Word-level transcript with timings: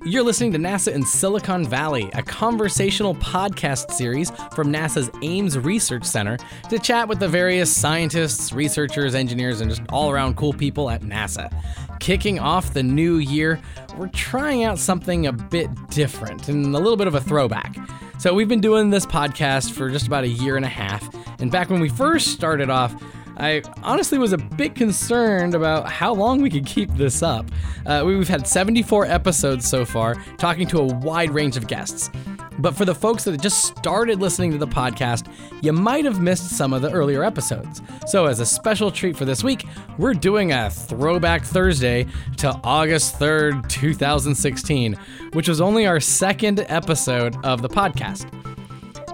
You're 0.00 0.24
listening 0.24 0.52
to 0.52 0.58
NASA 0.58 0.92
in 0.92 1.04
Silicon 1.04 1.64
Valley, 1.64 2.10
a 2.14 2.22
conversational 2.22 3.14
podcast 3.14 3.92
series 3.92 4.30
from 4.54 4.72
NASA's 4.72 5.10
Ames 5.22 5.56
Research 5.56 6.04
Center 6.04 6.38
to 6.70 6.78
chat 6.78 7.06
with 7.06 7.20
the 7.20 7.28
various 7.28 7.74
scientists, 7.74 8.52
researchers, 8.52 9.14
engineers, 9.14 9.60
and 9.60 9.70
just 9.70 9.82
all 9.90 10.10
around 10.10 10.36
cool 10.36 10.52
people 10.52 10.90
at 10.90 11.02
NASA. 11.02 11.54
Kicking 12.00 12.40
off 12.40 12.74
the 12.74 12.82
new 12.82 13.18
year, 13.18 13.60
we're 13.96 14.08
trying 14.08 14.64
out 14.64 14.78
something 14.78 15.26
a 15.26 15.32
bit 15.32 15.68
different 15.90 16.48
and 16.48 16.74
a 16.74 16.78
little 16.78 16.96
bit 16.96 17.06
of 17.06 17.14
a 17.14 17.20
throwback. 17.20 17.76
So, 18.18 18.34
we've 18.34 18.48
been 18.48 18.60
doing 18.60 18.90
this 18.90 19.06
podcast 19.06 19.72
for 19.72 19.88
just 19.88 20.08
about 20.08 20.24
a 20.24 20.28
year 20.28 20.56
and 20.56 20.64
a 20.64 20.68
half, 20.68 21.08
and 21.40 21.50
back 21.50 21.70
when 21.70 21.80
we 21.80 21.88
first 21.88 22.28
started 22.28 22.70
off, 22.70 22.94
I 23.36 23.62
honestly 23.82 24.18
was 24.18 24.32
a 24.32 24.38
bit 24.38 24.74
concerned 24.74 25.54
about 25.54 25.88
how 25.90 26.14
long 26.14 26.42
we 26.42 26.50
could 26.50 26.66
keep 26.66 26.90
this 26.94 27.22
up. 27.22 27.50
Uh, 27.86 28.02
we've 28.04 28.28
had 28.28 28.46
74 28.46 29.06
episodes 29.06 29.68
so 29.68 29.84
far, 29.84 30.14
talking 30.38 30.66
to 30.68 30.78
a 30.78 30.84
wide 30.84 31.30
range 31.30 31.56
of 31.56 31.66
guests. 31.66 32.10
But 32.58 32.76
for 32.76 32.84
the 32.84 32.94
folks 32.94 33.24
that 33.24 33.40
just 33.40 33.64
started 33.64 34.20
listening 34.20 34.52
to 34.52 34.58
the 34.58 34.66
podcast, 34.66 35.32
you 35.62 35.72
might 35.72 36.04
have 36.04 36.20
missed 36.20 36.50
some 36.50 36.72
of 36.72 36.82
the 36.82 36.90
earlier 36.90 37.24
episodes. 37.24 37.80
So, 38.06 38.26
as 38.26 38.40
a 38.40 38.46
special 38.46 38.90
treat 38.90 39.16
for 39.16 39.24
this 39.24 39.42
week, 39.42 39.64
we're 39.98 40.14
doing 40.14 40.52
a 40.52 40.70
Throwback 40.70 41.44
Thursday 41.44 42.06
to 42.36 42.50
August 42.62 43.18
3rd, 43.18 43.68
2016, 43.68 44.94
which 45.32 45.48
was 45.48 45.60
only 45.60 45.86
our 45.86 45.98
second 45.98 46.64
episode 46.68 47.36
of 47.44 47.62
the 47.62 47.68
podcast. 47.68 48.41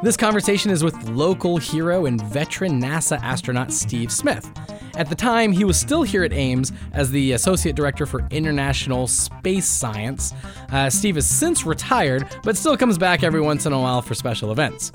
This 0.00 0.16
conversation 0.16 0.70
is 0.70 0.84
with 0.84 1.08
local 1.08 1.56
hero 1.56 2.06
and 2.06 2.22
veteran 2.22 2.80
NASA 2.80 3.20
astronaut 3.20 3.72
Steve 3.72 4.12
Smith. 4.12 4.48
At 4.94 5.08
the 5.08 5.16
time, 5.16 5.50
he 5.50 5.64
was 5.64 5.76
still 5.78 6.04
here 6.04 6.22
at 6.22 6.32
Ames 6.32 6.70
as 6.92 7.10
the 7.10 7.32
Associate 7.32 7.74
Director 7.74 8.06
for 8.06 8.24
International 8.30 9.08
Space 9.08 9.66
Science. 9.66 10.32
Uh, 10.70 10.88
Steve 10.88 11.16
has 11.16 11.26
since 11.26 11.66
retired, 11.66 12.28
but 12.44 12.56
still 12.56 12.76
comes 12.76 12.96
back 12.96 13.24
every 13.24 13.40
once 13.40 13.66
in 13.66 13.72
a 13.72 13.80
while 13.80 14.00
for 14.00 14.14
special 14.14 14.52
events. 14.52 14.92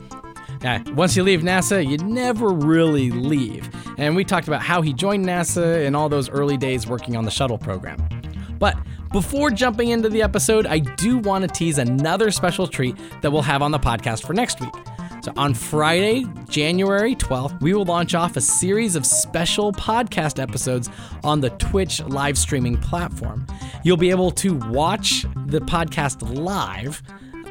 Now, 0.61 0.81
once 0.93 1.17
you 1.17 1.23
leave 1.23 1.41
NASA, 1.41 1.85
you 1.85 1.97
never 1.97 2.47
really 2.47 3.11
leave. 3.11 3.69
And 3.97 4.15
we 4.15 4.23
talked 4.23 4.47
about 4.47 4.61
how 4.61 4.81
he 4.81 4.93
joined 4.93 5.25
NASA 5.25 5.85
in 5.85 5.95
all 5.95 6.07
those 6.07 6.29
early 6.29 6.55
days 6.55 6.87
working 6.87 7.17
on 7.17 7.25
the 7.25 7.31
shuttle 7.31 7.57
program. 7.57 8.01
But 8.57 8.77
before 9.11 9.49
jumping 9.49 9.89
into 9.89 10.07
the 10.07 10.21
episode, 10.21 10.65
I 10.65 10.79
do 10.79 11.17
want 11.17 11.41
to 11.41 11.49
tease 11.49 11.77
another 11.77 12.31
special 12.31 12.67
treat 12.67 12.95
that 13.21 13.31
we'll 13.31 13.41
have 13.41 13.61
on 13.61 13.71
the 13.71 13.79
podcast 13.79 14.25
for 14.25 14.33
next 14.33 14.61
week. 14.61 14.73
So, 15.23 15.31
on 15.37 15.53
Friday, 15.53 16.25
January 16.49 17.15
12th, 17.15 17.61
we 17.61 17.73
will 17.73 17.85
launch 17.85 18.13
off 18.13 18.35
a 18.35 18.41
series 18.41 18.97
of 18.97 19.05
special 19.05 19.71
podcast 19.71 20.37
episodes 20.37 20.89
on 21.23 21.39
the 21.39 21.49
Twitch 21.51 22.03
live 22.03 22.37
streaming 22.37 22.75
platform. 22.75 23.47
You'll 23.85 23.95
be 23.95 24.09
able 24.09 24.31
to 24.31 24.55
watch 24.67 25.25
the 25.45 25.61
podcast 25.61 26.37
live 26.37 27.01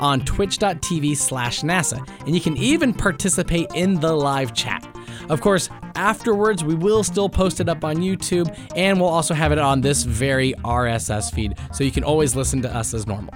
on 0.01 0.20
twitch.tv 0.20 1.17
slash 1.17 1.62
NASA, 1.62 2.06
and 2.27 2.34
you 2.34 2.42
can 2.42 2.59
even 2.59 2.92
participate 2.92 3.69
in 3.75 4.01
the 4.01 4.12
live 4.12 4.53
chat. 4.53 4.86
Of 5.31 5.41
course, 5.41 5.70
afterwards, 5.95 6.62
we 6.62 6.75
will 6.75 7.03
still 7.03 7.31
post 7.31 7.59
it 7.59 7.70
up 7.70 7.84
on 7.84 7.97
YouTube, 7.97 8.55
and 8.77 9.01
we'll 9.01 9.09
also 9.09 9.33
have 9.33 9.51
it 9.51 9.59
on 9.59 9.81
this 9.81 10.03
very 10.03 10.53
RSS 10.62 11.33
feed, 11.33 11.55
so 11.73 11.84
you 11.84 11.91
can 11.91 12.05
always 12.05 12.36
listen 12.36 12.61
to 12.61 12.77
us 12.77 12.92
as 12.92 13.07
normal. 13.07 13.33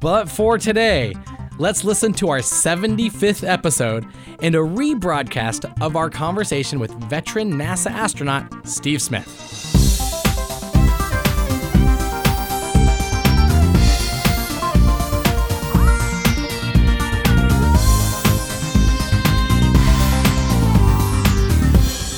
But 0.00 0.28
for 0.28 0.56
today, 0.56 1.16
let's 1.58 1.84
listen 1.84 2.12
to 2.14 2.28
our 2.28 2.38
75th 2.38 3.46
episode 3.48 4.06
and 4.40 4.54
a 4.54 4.58
rebroadcast 4.58 5.72
of 5.80 5.96
our 5.96 6.10
conversation 6.10 6.78
with 6.78 6.92
veteran 7.04 7.52
NASA 7.52 7.90
astronaut 7.90 8.52
Steve 8.66 9.00
Smith. 9.00 9.74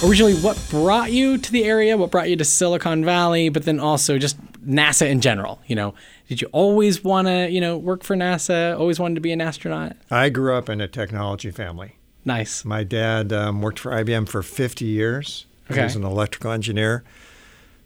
Originally, 0.04 0.36
what 0.36 0.58
brought 0.70 1.12
you 1.12 1.36
to 1.36 1.52
the 1.52 1.64
area? 1.64 1.96
What 1.96 2.10
brought 2.10 2.30
you 2.30 2.36
to 2.36 2.44
Silicon 2.44 3.04
Valley? 3.04 3.50
But 3.50 3.64
then 3.64 3.78
also 3.78 4.16
just 4.16 4.38
NASA 4.64 5.08
in 5.08 5.20
general. 5.20 5.60
You 5.66 5.76
know, 5.76 5.94
did 6.28 6.40
you 6.42 6.48
always 6.52 7.02
want 7.02 7.26
to, 7.26 7.50
you 7.50 7.60
know, 7.60 7.76
work 7.76 8.04
for 8.04 8.14
NASA? 8.14 8.78
Always 8.78 9.00
wanted 9.00 9.16
to 9.16 9.20
be 9.20 9.32
an 9.32 9.40
astronaut? 9.40 9.96
I 10.10 10.28
grew 10.28 10.54
up 10.54 10.68
in 10.68 10.80
a 10.80 10.86
technology 10.88 11.50
family. 11.50 11.96
Nice. 12.24 12.64
My 12.64 12.84
dad 12.84 13.32
um, 13.32 13.62
worked 13.62 13.78
for 13.78 13.90
IBM 13.92 14.28
for 14.28 14.42
50 14.42 14.84
years. 14.84 15.46
Okay. 15.70 15.80
He 15.80 15.84
was 15.84 15.96
an 15.96 16.04
electrical 16.04 16.50
engineer. 16.52 17.02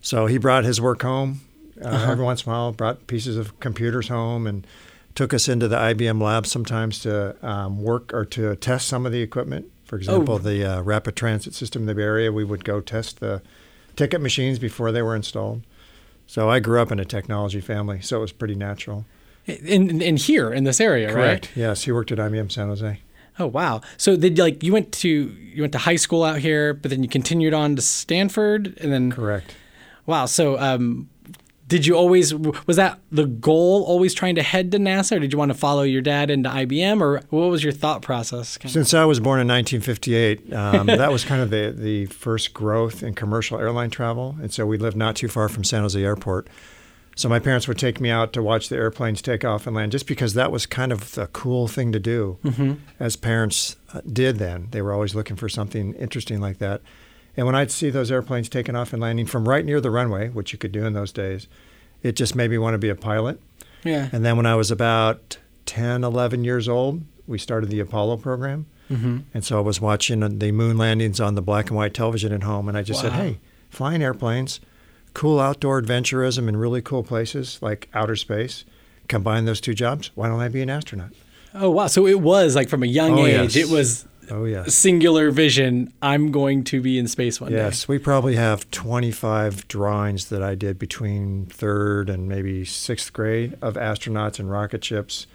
So 0.00 0.26
he 0.26 0.38
brought 0.38 0.64
his 0.64 0.80
work 0.80 1.02
home 1.02 1.40
uh, 1.82 1.88
Uh-huh. 1.88 2.12
every 2.12 2.24
once 2.24 2.44
in 2.44 2.50
a 2.50 2.54
while, 2.54 2.72
brought 2.72 3.06
pieces 3.06 3.36
of 3.36 3.58
computers 3.60 4.08
home 4.08 4.46
and 4.46 4.66
took 5.14 5.32
us 5.34 5.48
into 5.48 5.68
the 5.68 5.76
IBM 5.76 6.20
lab 6.20 6.46
sometimes 6.46 6.98
to 7.00 7.36
um, 7.46 7.82
work 7.82 8.12
or 8.12 8.24
to 8.24 8.56
test 8.56 8.88
some 8.88 9.06
of 9.06 9.12
the 9.12 9.20
equipment. 9.22 9.66
For 9.84 9.96
example, 9.96 10.38
the 10.38 10.64
uh, 10.64 10.80
rapid 10.82 11.16
transit 11.16 11.54
system 11.54 11.82
in 11.82 11.86
the 11.86 11.94
Bay 11.94 12.02
Area, 12.02 12.32
we 12.32 12.44
would 12.44 12.64
go 12.64 12.80
test 12.80 13.20
the 13.20 13.42
ticket 13.94 14.20
machines 14.22 14.58
before 14.58 14.90
they 14.90 15.02
were 15.02 15.14
installed. 15.14 15.62
So 16.26 16.48
I 16.48 16.60
grew 16.60 16.80
up 16.80 16.90
in 16.90 16.98
a 16.98 17.04
technology 17.04 17.60
family, 17.60 18.00
so 18.00 18.18
it 18.18 18.20
was 18.20 18.32
pretty 18.32 18.54
natural. 18.54 19.04
In, 19.46 20.00
in 20.00 20.16
here 20.16 20.52
in 20.52 20.64
this 20.64 20.80
area, 20.80 21.08
right? 21.08 21.14
Correct. 21.14 21.50
Yes, 21.56 21.82
he 21.82 21.92
worked 21.92 22.12
at 22.12 22.18
IBM 22.18 22.50
San 22.50 22.68
Jose. 22.68 23.00
Oh 23.38 23.46
wow! 23.46 23.80
So 23.96 24.16
did 24.16 24.38
like 24.38 24.62
you 24.62 24.72
went 24.72 24.92
to 24.92 25.08
you 25.08 25.62
went 25.62 25.72
to 25.72 25.78
high 25.78 25.96
school 25.96 26.22
out 26.22 26.38
here, 26.38 26.74
but 26.74 26.90
then 26.90 27.02
you 27.02 27.08
continued 27.08 27.54
on 27.54 27.74
to 27.76 27.82
Stanford, 27.82 28.78
and 28.80 28.92
then 28.92 29.10
Correct. 29.10 29.54
wow. 30.06 30.26
So 30.26 30.58
um, 30.58 31.08
did 31.72 31.86
you 31.86 31.96
always 31.96 32.34
was 32.34 32.76
that 32.76 32.98
the 33.10 33.24
goal? 33.24 33.82
Always 33.84 34.12
trying 34.12 34.34
to 34.34 34.42
head 34.42 34.70
to 34.72 34.78
NASA, 34.78 35.16
or 35.16 35.20
did 35.20 35.32
you 35.32 35.38
want 35.38 35.52
to 35.52 35.56
follow 35.56 35.84
your 35.84 36.02
dad 36.02 36.28
into 36.28 36.50
IBM, 36.50 37.00
or 37.00 37.22
what 37.30 37.46
was 37.46 37.64
your 37.64 37.72
thought 37.72 38.02
process? 38.02 38.58
Since 38.66 38.92
I 38.92 39.06
was 39.06 39.20
born 39.20 39.40
in 39.40 39.48
1958, 39.48 40.52
um, 40.52 40.86
that 40.86 41.10
was 41.10 41.24
kind 41.24 41.40
of 41.40 41.48
the, 41.48 41.74
the 41.74 42.04
first 42.06 42.52
growth 42.52 43.02
in 43.02 43.14
commercial 43.14 43.58
airline 43.58 43.88
travel. 43.88 44.36
And 44.42 44.52
so 44.52 44.66
we 44.66 44.76
lived 44.76 44.98
not 44.98 45.16
too 45.16 45.28
far 45.28 45.48
from 45.48 45.64
San 45.64 45.80
Jose 45.80 45.98
Airport. 45.98 46.46
So 47.16 47.30
my 47.30 47.38
parents 47.38 47.66
would 47.66 47.78
take 47.78 48.02
me 48.02 48.10
out 48.10 48.34
to 48.34 48.42
watch 48.42 48.68
the 48.68 48.76
airplanes 48.76 49.22
take 49.22 49.42
off 49.42 49.66
and 49.66 49.74
land 49.74 49.92
just 49.92 50.06
because 50.06 50.34
that 50.34 50.52
was 50.52 50.66
kind 50.66 50.92
of 50.92 51.12
the 51.12 51.26
cool 51.28 51.68
thing 51.68 51.90
to 51.92 51.98
do, 51.98 52.36
as 53.00 53.16
parents 53.16 53.76
uh, 53.94 54.02
did 54.12 54.36
then. 54.36 54.68
They 54.72 54.82
were 54.82 54.92
always 54.92 55.14
looking 55.14 55.36
for 55.36 55.48
something 55.48 55.94
interesting 55.94 56.38
like 56.38 56.58
that. 56.58 56.82
And 57.36 57.46
when 57.46 57.54
I'd 57.54 57.70
see 57.70 57.88
those 57.90 58.10
airplanes 58.10 58.48
taking 58.48 58.76
off 58.76 58.92
and 58.92 59.00
landing 59.00 59.26
from 59.26 59.48
right 59.48 59.64
near 59.64 59.80
the 59.80 59.90
runway, 59.90 60.28
which 60.28 60.52
you 60.52 60.58
could 60.58 60.72
do 60.72 60.84
in 60.84 60.92
those 60.92 61.12
days, 61.12 61.46
it 62.02 62.12
just 62.16 62.34
made 62.34 62.50
me 62.50 62.58
want 62.58 62.74
to 62.74 62.78
be 62.78 62.88
a 62.90 62.94
pilot. 62.94 63.40
Yeah. 63.84 64.08
And 64.12 64.24
then 64.24 64.36
when 64.36 64.46
I 64.46 64.54
was 64.54 64.70
about 64.70 65.38
10, 65.66 66.04
11 66.04 66.44
years 66.44 66.68
old, 66.68 67.02
we 67.26 67.38
started 67.38 67.70
the 67.70 67.80
Apollo 67.80 68.18
program. 68.18 68.66
Mm-hmm. 68.90 69.18
And 69.32 69.44
so 69.44 69.56
I 69.58 69.60
was 69.60 69.80
watching 69.80 70.20
the 70.38 70.52
moon 70.52 70.76
landings 70.76 71.20
on 71.20 71.34
the 71.34 71.42
black 71.42 71.68
and 71.68 71.76
white 71.76 71.94
television 71.94 72.32
at 72.32 72.42
home. 72.42 72.68
And 72.68 72.76
I 72.76 72.82
just 72.82 73.00
said, 73.00 73.12
hey, 73.12 73.38
flying 73.70 74.02
airplanes, 74.02 74.60
cool 75.14 75.40
outdoor 75.40 75.80
adventurism 75.80 76.48
in 76.48 76.56
really 76.56 76.82
cool 76.82 77.02
places 77.02 77.58
like 77.62 77.88
outer 77.94 78.16
space. 78.16 78.64
Combine 79.08 79.46
those 79.46 79.60
two 79.60 79.74
jobs. 79.74 80.10
Why 80.14 80.28
don't 80.28 80.40
I 80.40 80.48
be 80.48 80.60
an 80.62 80.70
astronaut? 80.70 81.10
Oh 81.54 81.70
wow! 81.70 81.86
So 81.86 82.06
it 82.06 82.20
was 82.20 82.54
like 82.56 82.70
from 82.70 82.82
a 82.82 82.86
young 82.86 83.18
Oh, 83.18 83.26
age, 83.26 83.56
yes. 83.56 83.68
it 83.68 83.70
was 83.74 84.06
Oh, 84.30 84.44
yeah. 84.44 84.64
singular 84.64 85.30
vision. 85.30 85.92
I'm 86.00 86.30
going 86.30 86.64
to 86.64 86.80
be 86.80 86.98
in 86.98 87.08
space 87.08 87.40
one 87.40 87.50
day. 87.50 87.58
Yes, 87.58 87.88
we 87.88 87.98
probably 87.98 88.36
have 88.36 88.70
25 88.70 89.66
drawings 89.68 90.28
that 90.30 90.42
I 90.42 90.54
did 90.54 90.78
between 90.78 91.46
third 91.46 92.08
and 92.08 92.28
maybe 92.28 92.64
sixth 92.64 93.12
grade 93.12 93.56
of 93.60 93.74
astronauts 93.74 94.38
and 94.38 94.50
rocket 94.50 94.84
ships. 94.84 95.26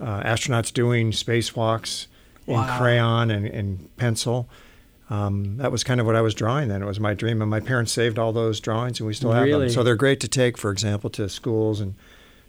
Uh, 0.00 0.22
astronauts 0.22 0.72
doing 0.72 1.10
spacewalks 1.12 2.06
Wow. 2.46 2.62
in 2.72 2.78
crayon 2.78 3.30
and, 3.30 3.46
and 3.46 3.96
pencil. 3.96 4.48
Um, 5.10 5.58
that 5.58 5.70
was 5.70 5.84
kind 5.84 6.00
of 6.00 6.06
what 6.06 6.16
I 6.16 6.20
was 6.22 6.34
drawing 6.34 6.68
then. 6.68 6.82
It 6.82 6.86
was 6.86 6.98
my 6.98 7.14
dream, 7.14 7.40
and 7.40 7.50
my 7.50 7.60
parents 7.60 7.92
saved 7.92 8.18
all 8.18 8.32
those 8.32 8.58
drawings, 8.60 8.98
and 8.98 9.06
we 9.06 9.14
still 9.14 9.30
have 9.32 9.44
Really? 9.44 9.66
them. 9.66 9.70
So 9.74 9.82
they're 9.82 9.94
great 9.94 10.18
to 10.20 10.28
take, 10.28 10.56
for 10.58 10.70
example, 10.70 11.08
to 11.10 11.28
schools 11.28 11.80
and 11.80 11.94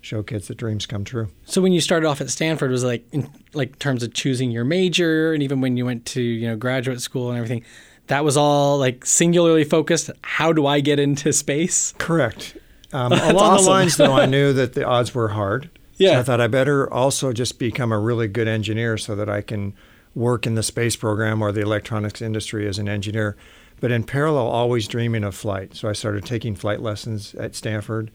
show 0.03 0.23
kids 0.23 0.47
that 0.47 0.55
dreams 0.55 0.85
come 0.85 1.03
true. 1.03 1.29
So 1.45 1.61
when 1.61 1.71
you 1.71 1.81
started 1.81 2.07
off 2.07 2.21
at 2.21 2.29
Stanford, 2.29 2.71
was 2.71 2.83
it 2.83 2.88
like 2.88 3.07
in 3.11 3.29
like 3.53 3.79
terms 3.79 4.03
of 4.03 4.13
choosing 4.13 4.51
your 4.51 4.63
major, 4.63 5.33
and 5.33 5.41
even 5.41 5.61
when 5.61 5.77
you 5.77 5.85
went 5.85 6.05
to 6.07 6.21
you 6.21 6.47
know 6.47 6.55
graduate 6.55 7.01
school 7.01 7.29
and 7.29 7.38
everything, 7.38 7.63
that 8.07 8.23
was 8.23 8.38
all 8.38 8.77
like 8.77 9.05
singularly 9.05 9.63
focused. 9.63 10.11
How 10.21 10.53
do 10.53 10.65
I 10.65 10.79
get 10.79 11.00
into 11.00 11.31
space? 11.33 11.94
Correct. 11.97 12.57
Um, 12.91 13.11
along 13.11 13.35
awesome. 13.35 13.65
the 13.65 13.71
lines, 13.71 13.97
though, 13.97 14.13
I 14.13 14.25
knew 14.25 14.53
that 14.53 14.73
the 14.73 14.85
odds 14.88 15.15
were 15.15 15.29
hard. 15.29 15.69
Yeah. 15.97 16.13
So 16.13 16.19
I 16.19 16.23
thought 16.23 16.41
I 16.41 16.47
better 16.47 16.91
also 16.91 17.33
just 17.33 17.59
become 17.59 17.91
a 17.91 17.99
really 17.99 18.27
good 18.27 18.47
engineer 18.47 18.97
so 18.97 19.15
that 19.15 19.29
I 19.29 19.41
can 19.41 19.73
work 20.15 20.45
in 20.45 20.56
the 20.56 20.63
space 20.63 20.95
program 20.95 21.41
or 21.41 21.51
the 21.51 21.61
electronics 21.61 22.21
industry 22.21 22.67
as 22.67 22.77
an 22.77 22.88
engineer. 22.88 23.35
But 23.79 23.91
in 23.91 24.03
parallel, 24.03 24.47
always 24.47 24.88
dreaming 24.88 25.23
of 25.23 25.35
flight. 25.35 25.75
So 25.75 25.89
I 25.89 25.94
started 25.94 26.25
taking 26.25 26.56
flight 26.56 26.81
lessons 26.81 27.35
at 27.35 27.56
Stanford, 27.56 28.11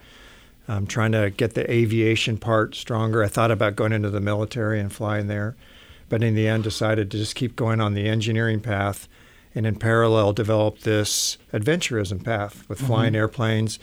um, 0.69 0.87
trying 0.87 1.12
to 1.12 1.31
get 1.31 1.55
the 1.55 1.70
aviation 1.70 2.37
part 2.37 2.75
stronger. 2.75 3.25
I 3.25 3.29
thought 3.29 3.50
about 3.50 3.75
going 3.75 3.93
into 3.93 4.11
the 4.11 4.20
military 4.20 4.79
and 4.79 4.93
flying 4.93 5.26
there. 5.26 5.56
But 6.09 6.23
in 6.23 6.35
the 6.35 6.47
end, 6.47 6.65
decided 6.65 7.11
to 7.11 7.19
just 7.19 7.35
keep 7.35 7.56
going 7.56 7.81
on 7.81 7.94
the 7.94 8.06
engineering 8.06 8.61
path 8.61 9.09
and 9.55 9.67
in 9.67 9.76
parallel 9.76 10.32
develop 10.32 10.81
this 10.81 11.38
adventurism 11.53 12.23
path 12.23 12.69
with 12.69 12.81
flying 12.81 13.17
airplanes, 13.17 13.79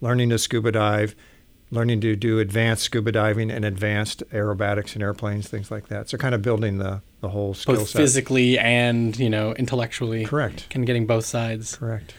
learning 0.00 0.30
to 0.30 0.38
scuba 0.38 0.72
dive, 0.72 1.14
learning 1.70 2.00
to 2.00 2.16
do 2.16 2.38
advanced 2.38 2.84
scuba 2.84 3.12
diving 3.12 3.50
and 3.50 3.64
advanced 3.64 4.22
aerobatics 4.30 4.96
in 4.96 5.02
airplanes, 5.02 5.48
things 5.48 5.70
like 5.70 5.88
that. 5.88 6.08
So 6.08 6.18
kind 6.18 6.34
of 6.34 6.42
building 6.42 6.78
the, 6.78 7.00
the 7.20 7.28
whole 7.28 7.54
skill 7.54 7.76
Both 7.76 7.90
set. 7.90 7.98
physically 7.98 8.58
and 8.58 9.16
you 9.18 9.30
know 9.30 9.54
intellectually. 9.54 10.24
Correct. 10.24 10.68
Kind 10.70 10.82
of 10.82 10.86
getting 10.86 11.06
both 11.06 11.26
sides. 11.26 11.76
Correct. 11.76 12.14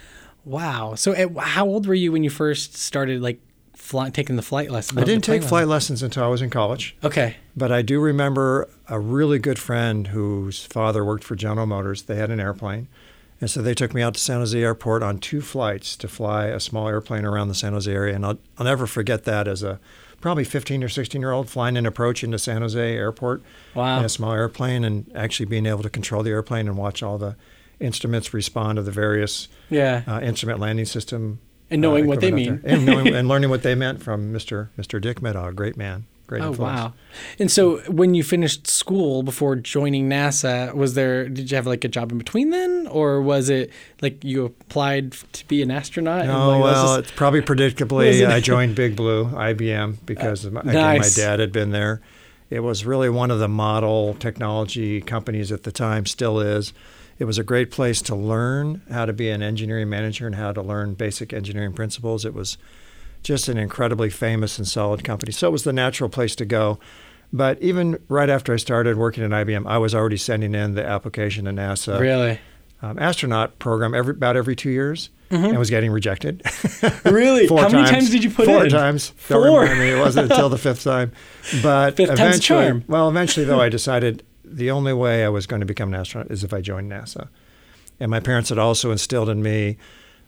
Wow. 0.46 0.96
So, 0.96 1.12
at, 1.14 1.36
how 1.38 1.68
old 1.68 1.86
were 1.86 1.94
you 1.94 2.12
when 2.12 2.24
you 2.24 2.30
first 2.30 2.76
started 2.76 3.22
like 3.22 3.40
fly, 3.92 4.10
taking 4.10 4.36
the 4.36 4.42
flight 4.42 4.72
lesson? 4.72 4.98
I 4.98 5.04
didn't 5.04 5.24
take 5.24 5.44
flight 5.44 5.68
lessons 5.68 6.02
until 6.02 6.24
I 6.24 6.28
was 6.28 6.42
in 6.42 6.50
college. 6.50 6.96
Okay. 7.04 7.36
but 7.56 7.72
I 7.72 7.82
do 7.82 8.00
remember 8.00 8.68
a 8.88 9.00
really 9.00 9.38
good 9.40 9.60
friend 9.60 10.08
whose 10.08 10.66
father 10.66 11.06
worked 11.06 11.24
for 11.24 11.36
General 11.36 11.66
Motors. 11.68 12.04
They 12.04 12.16
had 12.16 12.32
an 12.32 12.40
airplane. 12.40 12.88
And 13.40 13.50
so 13.50 13.62
they 13.62 13.74
took 13.74 13.94
me 13.94 14.02
out 14.04 14.14
to 14.14 14.20
San 14.20 14.38
Jose 14.40 14.58
Airport 14.60 15.02
on 15.04 15.18
two 15.18 15.42
flights 15.42 15.96
to 15.98 16.08
fly 16.08 16.46
a 16.46 16.60
small 16.60 16.88
airplane 16.88 17.26
around 17.26 17.48
the 17.48 17.56
San 17.56 17.74
Jose 17.74 17.92
area. 17.92 18.14
And 18.16 18.24
I'll, 18.26 18.38
I'll 18.58 18.66
never 18.66 18.86
forget 18.88 19.24
that 19.26 19.48
as 19.48 19.64
a 19.64 19.80
probably 20.22 20.44
15 20.44 20.84
or 20.84 20.90
16 20.90 21.20
year 21.20 21.32
old 21.32 21.50
flying 21.50 21.76
an 21.78 21.86
approach 21.88 22.24
into 22.24 22.38
San 22.38 22.62
Jose 22.62 22.80
Airport 22.80 23.42
Wow. 23.74 23.98
in 24.00 24.06
a 24.06 24.10
small 24.10 24.34
airplane 24.34 24.84
and 24.84 25.12
actually 25.16 25.48
being 25.48 25.66
able 25.66 25.82
to 25.82 25.90
control 25.90 26.22
the 26.24 26.30
airplane 26.30 26.68
and 26.68 26.78
watch 26.78 27.02
all 27.02 27.18
the 27.18 27.36
instruments 27.80 28.32
respond 28.34 28.76
to 28.76 28.84
the 28.84 28.92
various 28.92 29.48
Yeah. 29.72 30.04
uh, 30.08 30.20
instrument 30.22 30.60
landing 30.60 30.86
system. 30.86 31.40
And 31.72 31.82
knowing 31.82 32.06
uh, 32.06 32.08
what 32.08 32.22
they 32.22 32.32
there. 32.32 32.62
and, 32.64 32.86
knowing, 32.86 33.08
and 33.16 33.28
learning 33.28 33.50
what 33.50 33.64
they 33.64 33.76
meant 33.76 34.02
from 34.04 34.34
Mr. 34.34 34.70
Mr. 34.78 35.00
Dick 35.02 35.22
Meadow, 35.22 35.48
a 35.48 35.54
great 35.54 35.78
man, 35.78 36.06
great 36.28 36.42
Oh 36.44 36.50
influence. 36.50 36.80
wow! 36.80 36.94
And 37.40 37.50
so, 37.52 37.80
when 37.90 38.14
you 38.14 38.24
finished 38.24 38.68
school 38.68 39.24
before 39.24 39.56
joining 39.56 40.10
NASA, 40.10 40.74
was 40.74 40.94
there? 40.96 41.28
Did 41.30 41.50
you 41.50 41.56
have 41.56 41.66
like 41.68 41.84
a 41.84 41.88
job 41.88 42.12
in 42.12 42.18
between 42.18 42.50
then, 42.50 42.88
or 42.88 43.22
was 43.22 43.50
it 43.50 43.72
like 44.02 44.24
you 44.24 44.46
applied 44.46 45.14
to 45.34 45.48
be 45.48 45.62
an 45.62 45.72
astronaut? 45.72 46.22
and, 46.22 46.28
No, 46.30 46.50
like, 46.50 46.64
well, 46.64 46.98
this- 46.98 47.08
it's 47.10 47.18
probably 47.18 47.42
predictably 47.52 48.28
I 48.28 48.40
joined 48.40 48.76
Big 48.76 48.96
Blue, 48.96 49.26
IBM, 49.26 49.98
because 50.06 50.46
my, 50.50 50.62
again, 50.62 50.74
nice. 50.74 51.18
my 51.18 51.24
dad 51.24 51.40
had 51.40 51.52
been 51.52 51.72
there. 51.72 52.02
It 52.50 52.60
was 52.64 52.86
really 52.86 53.10
one 53.10 53.32
of 53.32 53.40
the 53.40 53.48
model 53.48 54.14
technology 54.16 55.00
companies 55.00 55.54
at 55.54 55.64
the 55.64 55.72
time, 55.72 56.06
still 56.06 56.42
is. 56.42 56.74
It 57.22 57.26
was 57.26 57.38
a 57.38 57.44
great 57.44 57.70
place 57.70 58.02
to 58.02 58.16
learn 58.16 58.82
how 58.90 59.06
to 59.06 59.14
be 59.14 59.30
an 59.30 59.44
engineering 59.44 59.88
manager 59.90 60.26
and 60.26 60.34
how 60.34 60.54
to 60.54 60.62
learn 60.64 60.96
basic 60.96 61.34
engineering 61.34 61.72
principles. 61.72 62.26
It 62.26 62.34
was 62.34 62.58
just 63.22 63.48
an 63.48 63.60
incredibly 63.60 64.10
famous 64.10 64.58
and 64.58 64.68
solid 64.68 65.04
company. 65.04 65.32
So 65.32 65.48
it 65.48 65.52
was 65.52 65.64
the 65.64 65.72
natural 65.72 66.10
place 66.10 66.36
to 66.38 66.46
go. 66.46 66.80
But 67.32 67.62
even 67.62 68.02
right 68.08 68.28
after 68.28 68.54
I 68.54 68.56
started 68.56 68.98
working 68.98 69.24
at 69.24 69.30
IBM, 69.30 69.68
I 69.68 69.78
was 69.78 69.94
already 69.94 70.18
sending 70.18 70.56
in 70.56 70.74
the 70.74 70.84
application 70.84 71.46
to 71.46 71.52
NASA 71.52 72.00
really, 72.00 72.40
um, 72.82 72.98
astronaut 72.98 73.60
program 73.60 73.94
every 73.94 74.14
about 74.16 74.36
every 74.36 74.56
two 74.56 74.72
years 74.72 75.12
and 75.30 75.60
was 75.60 75.70
getting 75.70 75.92
rejected. 75.92 76.42
really. 77.06 77.46
Four 77.46 77.62
How 77.62 77.70
many 77.70 77.88
times 77.88 78.10
did 78.10 78.24
you 78.24 78.32
put 78.32 78.48
Four 78.48 78.64
in? 78.64 78.72
times. 78.72 79.10
Don't 79.30 79.44
Four. 79.48 79.62
remind 79.62 79.78
me. 79.80 79.92
It 79.92 80.00
wasn't 80.00 80.32
until 80.32 80.50
the 80.50 80.58
fifth 80.58 80.84
time. 80.84 81.12
But 81.62 81.98
Fifth 81.98 82.08
time's 82.08 82.20
eventually, 82.20 82.66
charm. 82.66 82.84
well, 82.88 83.08
eventually 83.10 83.46
though, 83.46 83.62
I 83.62 83.70
decided 83.70 84.24
the 84.56 84.72
only 84.72 84.94
way 84.94 85.24
I 85.26 85.30
was 85.30 85.46
going 85.48 85.60
to 85.62 85.66
become 85.66 85.94
an 85.94 86.00
astronaut 86.00 86.32
is 86.32 86.44
if 86.44 86.54
I 86.54 86.62
joined 86.62 86.92
NASA. 86.92 87.28
And 88.00 88.10
my 88.10 88.20
parents 88.20 88.50
had 88.50 88.58
also 88.58 88.92
instilled 88.92 89.30
in 89.30 89.42
me 89.44 89.78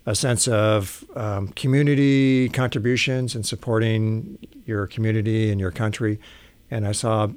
a 0.06 0.16
sense 0.16 0.48
of 0.48 1.04
um, 1.16 1.48
community 1.50 2.50
contributions 2.50 3.36
and 3.36 3.46
supporting 3.46 4.38
your 4.66 4.86
community 4.88 5.50
and 5.50 5.60
your 5.60 5.72
country. 5.72 6.20
And 6.70 6.86
I 6.88 6.92
saw 6.92 7.30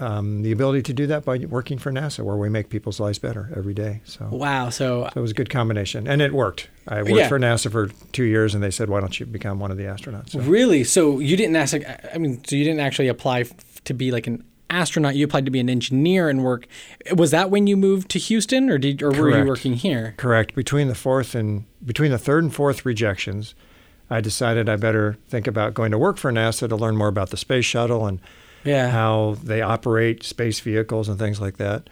um, 0.00 0.42
the 0.42 0.52
ability 0.52 0.82
to 0.82 0.92
do 0.92 1.06
that 1.08 1.24
by 1.24 1.38
working 1.38 1.76
for 1.78 1.90
NASA, 1.92 2.20
where 2.24 2.36
we 2.36 2.48
make 2.48 2.68
people's 2.70 3.00
lives 3.00 3.18
better 3.18 3.50
every 3.56 3.74
day. 3.74 4.00
So, 4.04 4.28
Wow. 4.30 4.70
So 4.70 5.08
so 5.12 5.18
it 5.18 5.20
was 5.20 5.32
a 5.32 5.34
good 5.34 5.50
combination, 5.50 6.06
and 6.06 6.22
it 6.22 6.32
worked. 6.32 6.68
I 6.86 7.02
worked 7.02 7.10
Yeah. 7.16 7.28
for 7.28 7.38
NASA 7.38 7.70
for 7.70 7.88
two 8.12 8.22
years, 8.24 8.54
and 8.54 8.62
they 8.62 8.70
said, 8.70 8.88
"Why 8.88 9.00
don't 9.00 9.18
you 9.18 9.26
become 9.26 9.58
one 9.58 9.70
of 9.72 9.76
the 9.76 9.84
astronauts?" 9.84 10.30
So, 10.30 10.38
really, 10.40 10.84
so 10.84 11.18
you 11.18 11.36
didn't 11.36 11.56
ask. 11.56 11.74
I 12.14 12.18
mean, 12.18 12.40
so 12.44 12.54
you 12.54 12.62
didn't 12.64 12.80
actually 12.80 13.08
apply 13.08 13.40
f- 13.40 13.52
to 13.84 13.92
be 13.94 14.12
like 14.12 14.28
an 14.28 14.44
astronaut. 14.70 15.16
You 15.16 15.24
applied 15.24 15.44
to 15.44 15.50
be 15.50 15.60
an 15.60 15.68
engineer 15.70 16.28
and 16.28 16.42
work. 16.44 16.66
Was 17.14 17.30
that 17.30 17.50
when 17.50 17.66
you 17.66 17.76
moved 17.76 18.08
to 18.10 18.18
Houston, 18.18 18.70
or 18.70 18.78
did, 18.78 19.02
or 19.02 19.10
were 19.10 19.36
you 19.38 19.44
working 19.46 19.74
here? 19.74 20.14
correct. 20.16 20.54
Between 20.54 20.88
the 20.88 20.94
fourth 20.94 21.34
and 21.34 21.64
between 21.84 22.10
the 22.10 22.18
third 22.18 22.44
and 22.44 22.54
fourth 22.54 22.84
rejections, 22.86 23.54
I 24.10 24.20
decided 24.20 24.68
I 24.68 24.76
better 24.76 25.16
think 25.28 25.46
about 25.46 25.74
going 25.74 25.90
to 25.92 25.98
work 25.98 26.16
for 26.18 26.32
NASA 26.32 26.68
to 26.68 26.76
learn 26.76 26.96
more 26.96 27.08
about 27.08 27.30
the 27.30 27.36
space 27.36 27.64
shuttle 27.64 28.06
and 28.06 28.20
Yeah. 28.64 28.90
how 28.90 29.36
they 29.42 29.60
operate 29.62 30.22
space 30.24 30.60
vehicles 30.60 31.08
and 31.08 31.18
things 31.18 31.40
like 31.40 31.56
that. 31.58 31.88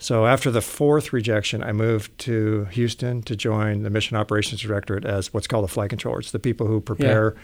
So 0.00 0.26
after 0.26 0.52
the 0.52 0.60
fourth 0.60 1.12
rejection, 1.12 1.62
I 1.64 1.72
moved 1.72 2.16
to 2.18 2.66
Houston 2.66 3.20
to 3.22 3.34
join 3.34 3.82
the 3.82 3.90
Mission 3.90 4.16
Operations 4.16 4.60
Directorate 4.60 5.04
as 5.04 5.34
what's 5.34 5.48
called 5.48 5.64
a 5.64 5.68
flight 5.68 5.90
controller. 5.90 6.20
It's 6.20 6.30
the 6.30 6.38
people 6.38 6.68
who 6.68 6.80
prepare 6.80 7.34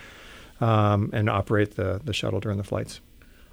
um, 0.60 1.10
and 1.12 1.28
operate 1.28 1.74
the, 1.74 2.00
the 2.04 2.12
shuttle 2.12 2.38
during 2.38 2.58
the 2.58 2.62
flights. 2.64 3.00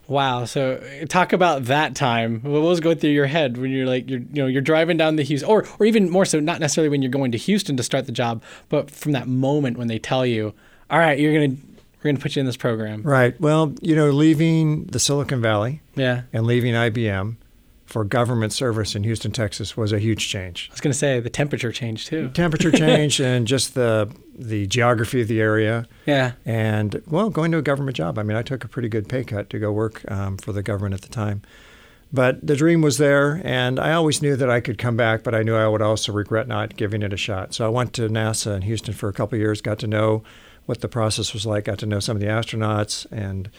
Wow. 0.08 0.46
So 0.46 0.82
talk 1.08 1.32
about 1.32 1.66
that 1.66 1.96
time. 1.96 2.42
What 2.42 2.62
was 2.62 2.80
going 2.82 2.98
through 2.98 3.12
your 3.12 3.28
head 3.28 3.58
when 3.58 3.72
you're 3.72 3.86
like 3.86 4.10
you're 4.10 4.20
you 4.20 4.28
know 4.42 4.48
you're 4.48 4.62
driving 4.62 4.98
down 4.98 5.16
the 5.16 5.24
Houston, 5.24 5.50
or 5.50 5.66
or 5.80 5.86
even 5.86 6.10
more 6.10 6.26
so, 6.26 6.40
not 6.40 6.60
necessarily 6.60 6.90
when 6.90 7.02
you're 7.02 7.12
going 7.12 7.32
to 7.32 7.38
Houston 7.38 7.78
to 7.78 7.84
start 7.84 8.06
the 8.08 8.12
job, 8.12 8.44
but 8.70 8.92
from 8.92 9.14
that 9.14 9.28
moment 9.28 9.78
when 9.78 9.88
they 9.88 10.00
tell 10.00 10.26
you, 10.26 10.54
all 10.90 11.00
right, 11.00 11.18
you're 11.18 11.34
gonna 11.34 11.56
we're 12.04 12.12
gonna 12.12 12.22
put 12.22 12.36
you 12.36 12.40
in 12.42 12.46
this 12.46 12.58
program. 12.58 13.04
Right. 13.04 13.40
Well, 13.40 13.74
you 13.82 13.96
know, 13.96 14.10
leaving 14.10 14.86
the 14.86 15.00
Silicon 15.00 15.42
Valley 15.42 15.82
Yeah. 15.96 16.24
and 16.34 16.46
leaving 16.46 16.74
IBM 16.74 17.36
for 17.92 18.04
government 18.06 18.54
service 18.54 18.96
in 18.96 19.04
Houston, 19.04 19.32
Texas 19.32 19.76
was 19.76 19.92
a 19.92 20.00
huge 20.00 20.30
change. 20.30 20.68
I 20.72 20.74
was 20.74 20.82
gonna 20.82 20.94
say 20.94 21.20
the 21.20 21.30
temperature 21.30 21.72
changed 21.72 22.08
too. 22.08 22.30
Temperature 22.30 22.72
change 22.86 23.20
and 23.20 23.46
just 23.46 23.74
the 23.76 24.10
the 24.34 24.66
geography 24.68 25.22
of 25.22 25.28
the 25.28 25.42
area, 25.42 25.88
Yeah. 26.06 26.32
and 26.46 27.02
well, 27.08 27.30
going 27.30 27.52
to 27.52 27.58
a 27.58 27.62
government 27.62 27.98
job. 27.98 28.18
I 28.18 28.24
mean, 28.24 28.38
I 28.38 28.42
took 28.44 28.64
a 28.64 28.68
pretty 28.68 28.88
good 28.90 29.08
pay 29.10 29.24
cut 29.24 29.50
to 29.52 29.60
go 29.60 29.72
work 29.72 30.10
um, 30.10 30.38
for 30.38 30.52
the 30.54 30.64
government 30.64 30.94
at 30.96 31.02
the 31.02 31.10
time, 31.10 31.42
but 32.14 32.46
the 32.46 32.56
dream 32.56 32.82
was 32.82 32.98
there, 32.98 33.42
and 33.44 33.80
I 33.80 33.92
always 33.94 34.22
knew 34.22 34.36
that 34.38 34.50
I 34.50 34.62
could 34.62 34.78
come 34.78 34.96
back. 34.98 35.22
But 35.24 35.36
I 35.36 35.44
knew 35.44 35.56
I 35.56 35.68
would 35.68 35.82
also 35.82 36.12
regret 36.14 36.48
not 36.48 36.78
giving 36.78 37.04
it 37.04 37.14
a 37.14 37.18
shot. 37.18 37.54
So 37.54 37.66
I 37.66 37.70
went 37.70 37.94
to 37.94 38.08
NASA 38.10 38.56
in 38.56 38.62
Houston 38.64 38.94
for 38.94 39.10
a 39.10 39.14
couple 39.14 39.36
of 39.36 39.42
years, 39.42 39.62
got 39.62 39.80
to 39.80 39.88
know 39.88 40.24
what 40.66 40.80
the 40.82 40.88
process 40.88 41.34
was 41.34 41.46
like, 41.46 41.66
got 41.66 41.80
to 41.80 41.86
know 41.86 42.00
some 42.00 42.16
of 42.16 42.22
the 42.22 42.28
astronauts, 42.28 43.06
and 43.12 43.50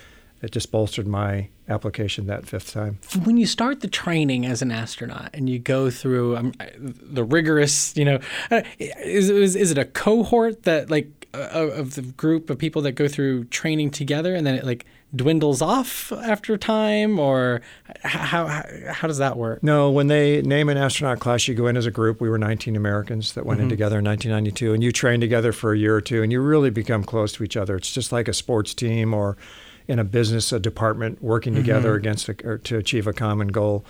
it 0.41 0.51
just 0.51 0.73
bolstered 0.73 1.07
my 1.07 1.49
application 1.73 2.27
that 2.27 2.47
fifth 2.47 2.73
time. 2.73 2.99
when 3.25 3.37
you 3.37 3.47
start 3.47 3.81
the 3.81 3.89
training 3.89 4.47
as 4.47 4.63
an 4.63 4.71
astronaut 4.71 5.31
and 5.35 5.49
you 5.49 5.59
go 5.59 5.91
through 5.91 6.37
um, 6.37 6.53
the 6.79 7.25
rigorous, 7.25 7.97
you 7.97 8.05
know, 8.05 8.21
uh, 8.51 8.63
is, 8.79 9.31
is, 9.31 9.57
is 9.57 9.71
it 9.71 9.79
a 9.79 9.85
cohort 9.85 10.65
that 10.65 10.91
like 10.91 11.23
uh, 11.35 11.71
of 11.75 11.95
the 11.95 12.03
group 12.03 12.51
of 12.51 12.59
people 12.59 12.83
that 12.83 12.93
go 12.93 13.09
through 13.09 13.45
training 13.45 13.91
together 13.91 14.35
and 14.35 14.47
then 14.47 14.55
it 14.55 14.65
like 14.65 14.85
dwindles 15.15 15.61
off 15.61 16.13
after 16.13 16.57
time 16.57 17.19
or 17.19 17.61
how, 18.03 18.47
how, 18.47 18.65
how 18.91 19.09
does 19.09 19.19
that 19.19 19.37
work? 19.37 19.63
No, 19.63 19.91
when 19.91 20.07
they 20.07 20.43
name 20.43 20.69
an 20.69 20.77
astronaut 20.77 21.21
class, 21.21 21.47
you 21.49 21.55
go 21.55 21.67
in 21.67 21.77
as 21.77 21.87
a 21.87 21.91
group. 21.91 22.21
We 22.21 22.29
were 22.29 22.39
19 22.39 22.77
Americans 22.77 23.33
that 23.33 23.45
went 23.45 23.61
in 23.61 23.69
together 23.69 23.99
in 23.99 24.05
1992, 24.05 24.75
and 24.75 24.83
you 24.83 24.93
train 24.93 25.21
together 25.21 25.53
for 25.53 25.73
a 25.73 25.79
year 25.79 25.97
or 25.97 26.01
two, 26.01 26.23
and 26.23 26.33
you 26.33 26.41
really 26.41 26.71
become 26.71 27.05
close 27.05 27.33
to 27.35 27.45
each 27.45 27.57
other. 27.57 27.77
It's 27.77 27.93
just 27.93 28.13
like 28.13 28.29
a 28.29 28.35
sports 28.35 28.75
team 28.75 29.13
or 29.13 29.37
in 29.93 29.99
a 29.99 30.05
business 30.05 30.53
a 30.53 30.59
department 30.59 31.23
working 31.23 31.55
together 31.55 31.95
against 31.95 32.29
a, 32.29 32.35
or 32.45 32.59
to 32.59 32.79
achieve 32.79 33.07
a 33.07 33.13
common 33.13 33.49
goal. 33.49 33.85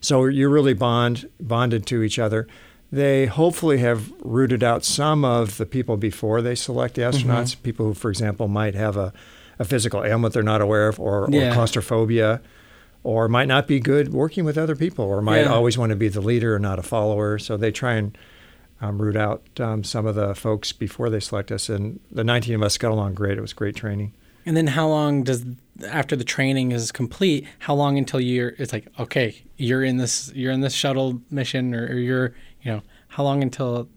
So 0.00 0.26
you 0.26 0.48
really 0.48 0.74
bond 0.74 1.28
bonded 1.40 1.86
to 1.86 2.02
each 2.02 2.18
other. 2.18 2.46
They 2.92 3.26
hopefully 3.26 3.78
have 3.78 4.12
rooted 4.22 4.62
out 4.62 4.84
some 4.84 5.24
of 5.24 5.56
the 5.56 5.66
people 5.66 5.96
before 5.96 6.42
they 6.42 6.54
select 6.54 6.94
the 6.94 7.02
astronauts. 7.02 7.60
People 7.62 7.86
who, 7.86 7.94
for 7.94 8.10
example, 8.10 8.46
might 8.48 8.74
have 8.74 8.96
a, 8.96 9.12
a 9.58 9.64
physical 9.64 10.04
ailment 10.04 10.34
they're 10.34 10.42
not 10.42 10.60
aware 10.60 10.88
of, 10.88 11.00
or, 11.00 11.26
Yeah. 11.30 11.50
or 11.50 11.54
claustrophobia, 11.54 12.40
or 13.02 13.28
might 13.28 13.48
not 13.48 13.66
be 13.66 13.80
good 13.80 14.12
working 14.12 14.44
with 14.44 14.56
other 14.58 14.76
people, 14.76 15.04
or 15.04 15.20
might 15.22 15.40
Yeah. 15.42 15.52
always 15.54 15.76
want 15.78 15.90
to 15.90 15.96
be 15.96 16.08
the 16.08 16.20
leader 16.20 16.54
and 16.56 16.62
not 16.62 16.78
a 16.78 16.82
follower. 16.82 17.38
So 17.38 17.56
they 17.56 17.72
try 17.72 17.94
and 17.94 18.16
um, 18.80 19.00
root 19.00 19.16
out 19.16 19.42
um, 19.58 19.82
some 19.82 20.04
of 20.06 20.14
the 20.14 20.34
folks 20.34 20.70
before 20.72 21.08
they 21.10 21.20
select 21.20 21.50
us. 21.50 21.68
And 21.70 21.98
the 22.12 22.22
19 22.24 22.54
of 22.56 22.62
us 22.62 22.76
got 22.78 22.92
along 22.92 23.14
great. 23.14 23.38
It 23.38 23.40
was 23.40 23.54
great 23.54 23.74
training. 23.74 24.12
And 24.46 24.56
then 24.56 24.68
how 24.68 24.88
long 24.88 25.24
does 25.24 25.44
after 25.88 26.16
the 26.16 26.24
training 26.24 26.72
is 26.72 26.92
complete? 26.92 27.46
How 27.58 27.74
long 27.74 27.98
until 27.98 28.20
you're? 28.20 28.54
It's 28.58 28.72
like 28.72 28.86
okay, 28.98 29.42
you're 29.56 29.84
in 29.84 29.98
this 29.98 30.32
you're 30.34 30.52
in 30.52 30.60
this 30.60 30.72
shuttle 30.72 31.20
mission, 31.30 31.74
or, 31.74 31.86
or 31.86 31.98
you're 31.98 32.34
you 32.62 32.70
know 32.70 32.82
how 33.08 33.24
long 33.24 33.42
until 33.42 33.88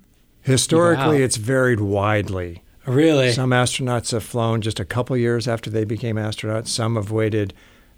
Historically, 0.42 1.22
it's 1.22 1.38
varied 1.38 1.80
widely. 1.80 2.64
really? 2.86 3.32
Some 3.32 3.52
astronauts 3.52 4.12
have 4.12 4.24
flown 4.24 4.62
just 4.62 4.80
a 4.80 4.86
couple 4.86 5.16
years 5.16 5.48
after 5.48 5.70
they 5.70 5.86
became 5.86 6.16
astronauts. 6.16 6.70
Some 6.70 6.96
have 6.96 7.12
waited 7.12 7.54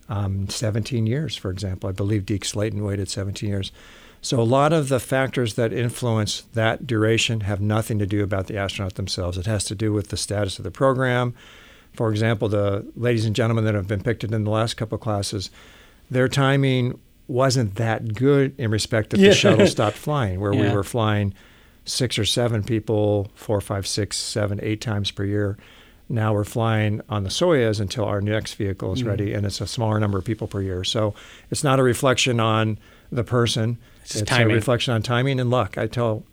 um, 0.09 0.49
17 0.49 1.07
years, 1.07 1.35
for 1.35 1.49
example. 1.49 1.89
I 1.89 1.93
believe 1.93 2.25
Deke 2.25 2.43
Slayton 2.43 2.83
waited 2.83 3.09
17 3.09 3.47
years. 3.47 3.71
So 4.21 4.39
a 4.39 4.43
lot 4.43 4.73
of 4.73 4.89
the 4.89 4.99
factors 4.99 5.55
that 5.55 5.71
influence 5.71 6.41
that 6.53 6.85
duration 6.85 7.41
have 7.41 7.61
nothing 7.61 7.97
to 7.99 8.05
do 8.05 8.21
about 8.23 8.47
the 8.47 8.57
astronaut 8.57 8.95
themselves. 8.95 9.37
It 9.37 9.45
has 9.45 9.63
to 9.65 9.75
do 9.75 9.93
with 9.93 10.09
the 10.09 10.17
status 10.17 10.59
of 10.59 10.63
the 10.63 10.71
program. 10.71 11.33
For 11.93 12.09
example, 12.09 12.47
the 12.47 12.85
ladies 12.95 13.25
and 13.25 13.35
gentlemen 13.35 13.65
that 13.65 13.75
have 13.75 13.87
been 13.87 14.01
picked 14.01 14.23
in 14.23 14.31
the 14.31 14.49
last 14.49 14.75
couple 14.75 14.95
of 14.95 15.01
classes, 15.01 15.49
their 16.09 16.27
timing 16.27 16.99
wasn't 17.27 17.75
that 17.75 18.13
good 18.13 18.53
in 18.57 18.71
respect 18.71 19.11
that 19.11 19.19
Yeah. 19.19 19.29
the 19.29 19.35
shuttle 19.35 19.67
stopped 19.67 19.97
flying, 19.97 20.39
where 20.39 20.53
we 20.53 20.69
were 20.69 20.83
flying 20.83 21.33
six 21.85 22.19
or 22.19 22.25
seven 22.25 22.63
people, 22.63 23.31
four, 23.35 23.61
five, 23.61 23.87
six, 23.87 24.17
seven, 24.17 24.59
eight 24.61 24.81
times 24.81 25.11
per 25.11 25.23
year. 25.23 25.57
Now 26.09 26.33
we're 26.33 26.43
flying 26.43 27.01
on 27.07 27.23
the 27.23 27.29
Soyuz 27.29 27.79
until 27.79 28.03
our 28.03 28.19
next 28.19 28.55
vehicle 28.55 28.91
is 28.93 29.01
mm. 29.01 29.07
ready, 29.07 29.33
and 29.33 29.45
it's 29.45 29.61
a 29.61 29.67
smaller 29.67 29.99
number 29.99 30.17
of 30.17 30.25
people 30.25 30.47
per 30.47 30.61
year. 30.61 30.83
So 30.83 31.13
it's 31.49 31.63
not 31.63 31.79
a 31.79 31.83
reflection 31.83 32.39
on 32.39 32.77
the 33.11 33.23
person; 33.23 33.77
It's 34.03 34.17
it's, 34.17 34.31
a 34.31 34.45
reflection 34.45 34.93
on 34.93 35.01
timing 35.01 35.39
and 35.39 35.49
luck. 35.49 35.77
I 35.77 35.87
tell 35.87 36.23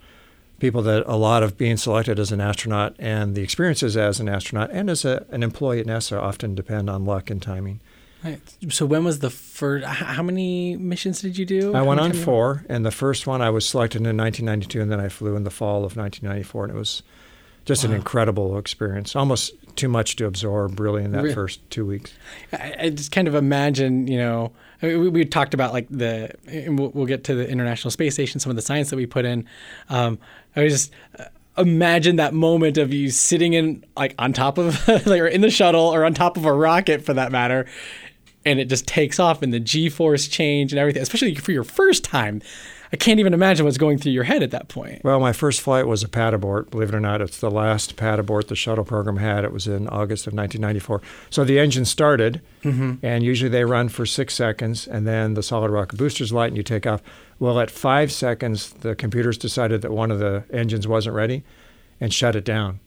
people 0.58 0.82
that 0.82 1.04
a 1.06 1.16
lot 1.16 1.42
of 1.42 1.56
being 1.56 1.76
selected 1.76 2.18
as 2.18 2.32
an 2.32 2.40
astronaut 2.40 2.94
and 2.98 3.34
the 3.34 3.42
experiences 3.42 3.96
as 3.96 4.20
an 4.20 4.28
astronaut 4.28 4.70
and 4.72 4.90
as 4.90 5.04
a, 5.04 5.24
an 5.30 5.42
employee 5.42 5.80
at 5.80 5.86
NASA 5.86 6.20
often 6.20 6.54
depend 6.54 6.90
on 6.90 7.04
luck 7.04 7.30
and 7.30 7.40
timing. 7.40 7.80
Right. 8.24 8.40
So 8.70 8.84
when 8.84 9.04
was 9.04 9.20
the 9.20 9.30
first? 9.30 9.86
How 9.86 10.24
many 10.24 10.76
missions 10.76 11.20
did 11.20 11.38
you 11.38 11.46
do? 11.46 11.72
I 11.72 11.78
How 11.78 11.84
went 11.84 12.00
on 12.00 12.12
four, 12.12 12.64
and 12.68 12.84
the 12.84 12.90
first 12.90 13.28
one 13.28 13.40
I 13.40 13.50
was 13.50 13.68
selected 13.68 13.98
in 13.98 14.16
1992, 14.16 14.80
and 14.80 14.90
then 14.90 14.98
I 14.98 15.08
flew 15.08 15.36
in 15.36 15.44
the 15.44 15.50
fall 15.50 15.84
of 15.84 15.96
1994, 15.96 16.64
and 16.64 16.74
it 16.74 16.76
was 16.76 17.04
just 17.64 17.84
an 17.84 17.92
incredible 17.92 18.58
experience. 18.58 19.14
Almost 19.14 19.52
too 19.76 19.88
much 19.88 20.16
to 20.16 20.26
absorb, 20.26 20.80
really, 20.80 21.04
in 21.04 21.12
that 21.12 21.32
first 21.32 21.60
two 21.70 21.86
weeks. 21.86 22.12
I, 22.52 22.74
I 22.80 22.90
just 22.90 23.12
kind 23.12 23.28
of 23.28 23.36
imagine, 23.36 24.08
you 24.08 24.18
know, 24.18 24.52
we, 24.80 25.08
we 25.08 25.25
talked 25.25 25.54
about 25.54 25.73
like 25.73 25.87
the, 25.90 26.30
we'll, 26.68 26.90
we'll 26.90 27.06
get 27.06 27.25
to 27.25 27.35
the 27.35 27.49
International 27.49 27.90
Space 27.90 28.14
Station, 28.14 28.40
some 28.40 28.50
of 28.50 28.56
the 28.56 28.62
science 28.62 28.90
that 28.90 28.97
we 28.97 29.06
put 29.06 29.25
in. 29.25 29.47
Um, 29.88 30.18
I 30.54 30.64
was 30.64 30.73
just 30.73 30.92
uh, 31.18 31.25
imagine 31.56 32.16
that 32.16 32.35
moment 32.35 32.78
of 32.78 32.92
you 32.92 33.11
sitting 33.11 33.54
in 33.54 33.85
like 33.97 34.14
on 34.18 34.32
top 34.32 34.58
of, 34.58 34.87
like, 34.88 35.20
or 35.20 35.26
in 35.26 35.40
the 35.40 35.50
shuttle 35.50 35.92
or 35.92 36.04
on 36.04 36.14
top 36.14 36.37
of 36.37 36.44
a 36.44 36.52
rocket 36.52 37.04
for 37.04 37.14
that 37.14 37.32
matter, 37.32 37.66
and 38.44 38.61
it 38.61 38.66
just 38.66 38.87
takes 38.87 39.18
off 39.18 39.42
and 39.42 39.52
the 39.52 39.61
G-force 39.61 40.28
change 40.28 40.73
and 40.73 40.78
everything, 40.78 41.02
especially 41.02 41.35
for 41.35 41.52
your 41.52 41.64
first 41.64 42.04
time. 42.04 42.40
I 42.92 42.97
can't 42.97 43.21
even 43.21 43.35
imagine 43.35 43.64
what's 43.64 43.78
going 43.78 43.99
through 43.99 44.12
your 44.12 44.25
head 44.25 44.42
at 44.42 44.50
that 44.50 44.68
point. 44.68 45.02
Well, 45.04 45.21
my 45.21 45.33
first 45.33 45.61
flight 45.61 45.87
was 45.87 46.02
a 46.02 46.09
pad 46.09 46.33
abort. 46.33 46.71
Believe 46.71 46.88
it 46.88 46.95
or 46.95 47.00
not, 47.00 47.21
it's 47.21 47.38
the 47.38 47.50
last 47.50 47.97
pad 47.97 48.18
abort 48.18 48.49
the 48.49 48.57
shuttle 48.57 48.85
program 48.85 49.18
had. 49.18 49.45
It 49.45 49.52
was 49.52 49.66
in 49.66 49.88
August 49.88 50.26
of 50.26 50.33
1994. 50.33 51.02
So 51.28 51.45
the 51.45 51.59
engine 51.59 51.85
started, 51.85 52.40
mm-hmm. 52.62 53.04
and 53.04 53.23
usually 53.23 53.50
they 53.50 53.64
run 53.64 53.88
for 53.88 54.07
six 54.07 54.35
seconds, 54.35 54.87
and 54.87 55.07
then 55.07 55.35
the 55.35 55.42
solid 55.42 55.71
rocket 55.71 55.97
boosters 55.99 56.33
light, 56.33 56.49
and 56.49 56.57
you 56.57 56.62
take 56.62 56.87
off. 56.87 57.02
Well, 57.38 57.61
at 57.61 57.71
five 57.71 58.11
seconds, 58.11 58.71
the 58.73 58.95
computers 58.95 59.37
decided 59.37 59.83
that 59.83 59.92
one 59.92 60.11
of 60.11 60.18
the 60.18 60.45
engines 60.50 60.88
wasn't 60.88 61.14
ready, 61.14 61.45
and 62.00 62.12
shut 62.12 62.35
it 62.35 62.45
down. 62.45 62.80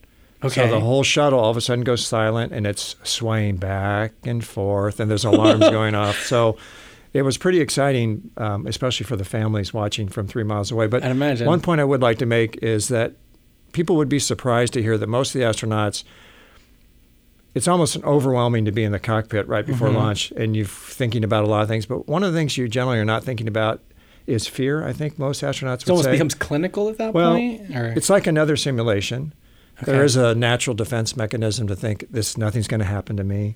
Okay. 0.43 0.67
So 0.67 0.67
the 0.67 0.79
whole 0.79 1.03
shuttle 1.03 1.39
all 1.39 1.51
of 1.51 1.57
a 1.57 1.61
sudden 1.61 1.83
goes 1.83 2.05
silent, 2.05 2.51
and 2.51 2.65
it's 2.65 2.95
swaying 3.03 3.57
back 3.57 4.13
and 4.23 4.43
forth, 4.43 4.99
and 4.99 5.09
there's 5.11 5.25
alarms 5.25 5.69
going 5.69 5.95
off. 5.95 6.17
So. 6.25 6.57
It 7.13 7.23
was 7.23 7.37
pretty 7.37 7.59
exciting, 7.59 8.31
um, 8.37 8.65
especially 8.67 9.05
for 9.05 9.15
the 9.17 9.25
families 9.25 9.73
watching 9.73 10.07
from 10.07 10.27
three 10.27 10.43
miles 10.43 10.71
away. 10.71 10.87
But 10.87 11.03
one 11.45 11.59
point 11.59 11.81
I 11.81 11.83
would 11.83 12.01
like 12.01 12.17
to 12.19 12.25
make 12.25 12.57
is 12.63 12.87
that 12.87 13.13
people 13.73 13.97
would 13.97 14.07
be 14.09 14.19
surprised 14.19 14.73
to 14.73 14.81
hear 14.81 14.97
that 14.97 15.07
most 15.07 15.35
of 15.35 15.39
the 15.41 15.45
astronauts, 15.45 16.03
it's 17.53 17.67
almost 17.67 18.01
overwhelming 18.03 18.63
to 18.65 18.71
be 18.71 18.83
in 18.83 18.93
the 18.93 18.99
cockpit 18.99 19.45
right 19.47 19.65
before 19.65 19.89
Mhm. 19.89 19.95
launch 19.95 20.31
and 20.37 20.55
you're 20.55 20.65
thinking 20.65 21.23
about 21.23 21.43
a 21.43 21.47
lot 21.47 21.61
of 21.63 21.67
things. 21.67 21.85
But 21.85 22.07
one 22.07 22.23
of 22.23 22.31
the 22.31 22.39
things 22.39 22.57
you 22.57 22.69
generally 22.69 22.97
are 22.99 23.05
not 23.05 23.25
thinking 23.25 23.47
about 23.47 23.81
is 24.25 24.47
fear. 24.47 24.85
I 24.85 24.93
think 24.93 25.19
most 25.19 25.41
astronauts 25.43 25.81
It 25.81 25.89
almost 25.89 26.05
say. 26.05 26.11
becomes 26.13 26.33
clinical 26.33 26.87
at 26.89 26.97
that 26.97 27.13
Well, 27.13 27.33
point. 27.33 27.75
Or? 27.75 27.87
It's 27.95 28.09
like 28.09 28.25
another 28.27 28.55
simulation. 28.55 29.33
There 29.83 29.95
Okay. 29.95 30.05
is 30.05 30.15
a 30.15 30.33
natural 30.35 30.75
defense 30.75 31.17
mechanism 31.17 31.67
to 31.67 31.75
think 31.75 32.05
this 32.11 32.37
nothing's 32.37 32.67
going 32.67 32.79
to 32.81 32.85
happen 32.85 33.17
to 33.17 33.23
me. 33.23 33.55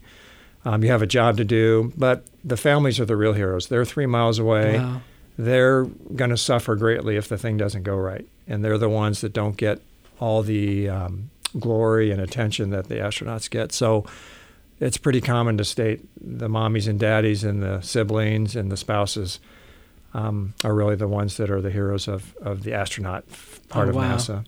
Um, 0.65 0.83
you 0.83 0.89
have 0.89 1.01
a 1.03 1.07
job 1.07 1.37
to 1.37 1.45
do, 1.45 1.93
but 1.95 2.25
the 2.43 2.57
families 2.57 2.99
are 2.99 3.05
the 3.05 3.15
real 3.15 3.33
heroes. 3.33 3.67
They're 3.67 3.85
three 3.85 4.07
miles 4.07 4.39
away. 4.39 4.79
Wow. 4.79 5.01
They're 5.37 5.83
going 5.85 6.31
to 6.31 6.37
suffer 6.37 6.75
greatly 6.75 7.17
if 7.17 7.27
the 7.27 7.37
thing 7.37 7.57
doesn't 7.57 7.83
go 7.83 7.95
right, 7.95 8.25
and 8.47 8.63
they're 8.65 8.77
the 8.77 8.89
ones 8.89 9.21
that 9.21 9.31
don't 9.33 9.57
get 9.57 9.79
all 10.19 10.41
the 10.41 10.89
um, 10.89 11.29
glory 11.59 12.09
and 12.11 12.19
attention 12.21 12.69
that 12.71 12.87
the 12.87 12.95
astronauts 12.95 13.49
get. 13.49 13.71
So 13.73 14.05
it's 14.79 14.97
pretty 14.97 15.21
common 15.21 15.57
to 15.57 15.65
state 15.65 16.01
the 16.19 16.47
mommies 16.47 16.87
and 16.87 16.99
daddies 16.99 17.43
and 17.43 17.61
the 17.61 17.81
siblings 17.81 18.55
and 18.55 18.71
the 18.71 18.77
spouses 18.77 19.39
um, 20.13 20.53
are 20.63 20.73
really 20.73 20.95
the 20.95 21.07
ones 21.07 21.35
that 21.37 21.51
are 21.51 21.61
the 21.61 21.69
heroes 21.71 22.07
of, 22.07 22.33
of 22.41 22.63
the 22.63 22.73
astronaut 22.73 23.25
part 23.69 23.87
Oh, 23.87 23.89
of 23.89 23.95
wow. 23.97 24.15
NASA. 24.15 24.45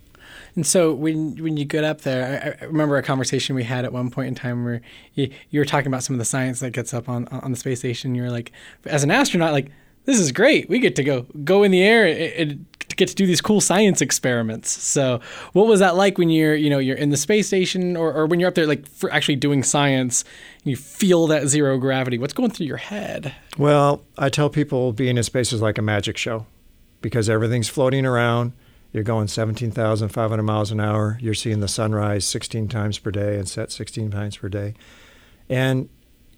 And 0.58 0.66
so 0.66 0.92
when 0.92 1.36
when 1.36 1.56
you 1.56 1.66
get 1.66 1.84
up 1.84 2.02
there, 2.02 2.58
I, 2.60 2.64
I 2.64 2.66
remember 2.66 2.98
a 2.98 3.04
conversation 3.04 3.56
we 3.56 3.64
had 3.64 3.86
at 3.86 3.94
one 3.94 4.10
point 4.10 4.30
in 4.30 4.36
time 4.36 4.66
where 4.66 4.82
you, 5.14 5.32
you 5.52 5.60
were 5.60 5.66
talking 5.66 5.86
about 5.86 6.02
some 6.02 6.16
of 6.16 6.18
the 6.18 6.26
science 6.26 6.62
that 6.62 6.72
gets 6.72 6.96
up 6.96 7.08
on 7.08 7.28
on 7.28 7.52
the 7.52 7.58
space 7.58 7.78
station. 7.78 8.16
You're 8.16 8.32
like, 8.32 8.52
as 8.86 9.04
an 9.04 9.12
astronaut, 9.12 9.54
like 9.54 9.70
this 10.06 10.20
is 10.20 10.32
great. 10.32 10.68
We 10.68 10.80
get 10.80 10.96
to 10.96 11.04
go 11.04 11.28
go 11.44 11.62
in 11.62 11.70
the 11.70 11.84
air 11.84 12.08
and, 12.08 12.18
and 12.18 12.66
get 12.96 13.08
to 13.10 13.14
do 13.14 13.28
these 13.28 13.40
cool 13.40 13.62
science 13.62 14.02
experiments. 14.02 14.72
So 14.72 15.22
what 15.54 15.68
was 15.68 15.80
that 15.80 15.96
like 15.96 16.18
when 16.18 16.32
you're 16.32 16.56
you 16.56 16.72
know 16.72 16.80
you're 16.80 16.98
in 16.98 17.12
the 17.12 17.18
space 17.18 17.46
station 17.46 17.96
or, 17.96 18.12
or 18.12 18.26
when 18.26 18.40
you're 18.40 18.50
up 18.50 18.56
there 18.56 18.66
like 18.66 18.88
for 18.88 19.14
actually 19.14 19.36
doing 19.36 19.62
science? 19.62 20.24
And 20.64 20.72
you 20.72 20.76
feel 20.76 21.28
that 21.28 21.50
zero 21.50 21.78
gravity. 21.78 22.18
What's 22.18 22.34
going 22.34 22.50
through 22.50 22.66
your 22.66 22.78
head? 22.78 23.36
Well, 23.60 24.02
I 24.18 24.30
tell 24.30 24.50
people 24.50 24.92
being 24.92 25.18
in 25.18 25.24
space 25.24 25.54
is 25.54 25.62
like 25.62 25.78
a 25.78 25.84
magic 25.84 26.18
show 26.18 26.48
because 27.04 27.30
everything's 27.30 27.70
floating 27.70 28.08
around. 28.08 28.54
You're 28.98 29.04
going 29.04 29.28
17,500 29.28 30.42
miles 30.42 30.72
an 30.72 30.80
hour. 30.80 31.20
You're 31.22 31.36
seeing 31.36 31.60
the 31.60 31.68
sunrise 31.68 32.26
16 32.26 32.68
times 32.68 32.98
per 32.98 33.12
day 33.12 33.38
and 33.38 33.48
set 33.48 33.72
16 33.72 34.10
times 34.10 34.38
per 34.38 34.50
day. 34.50 34.74
And 35.48 35.88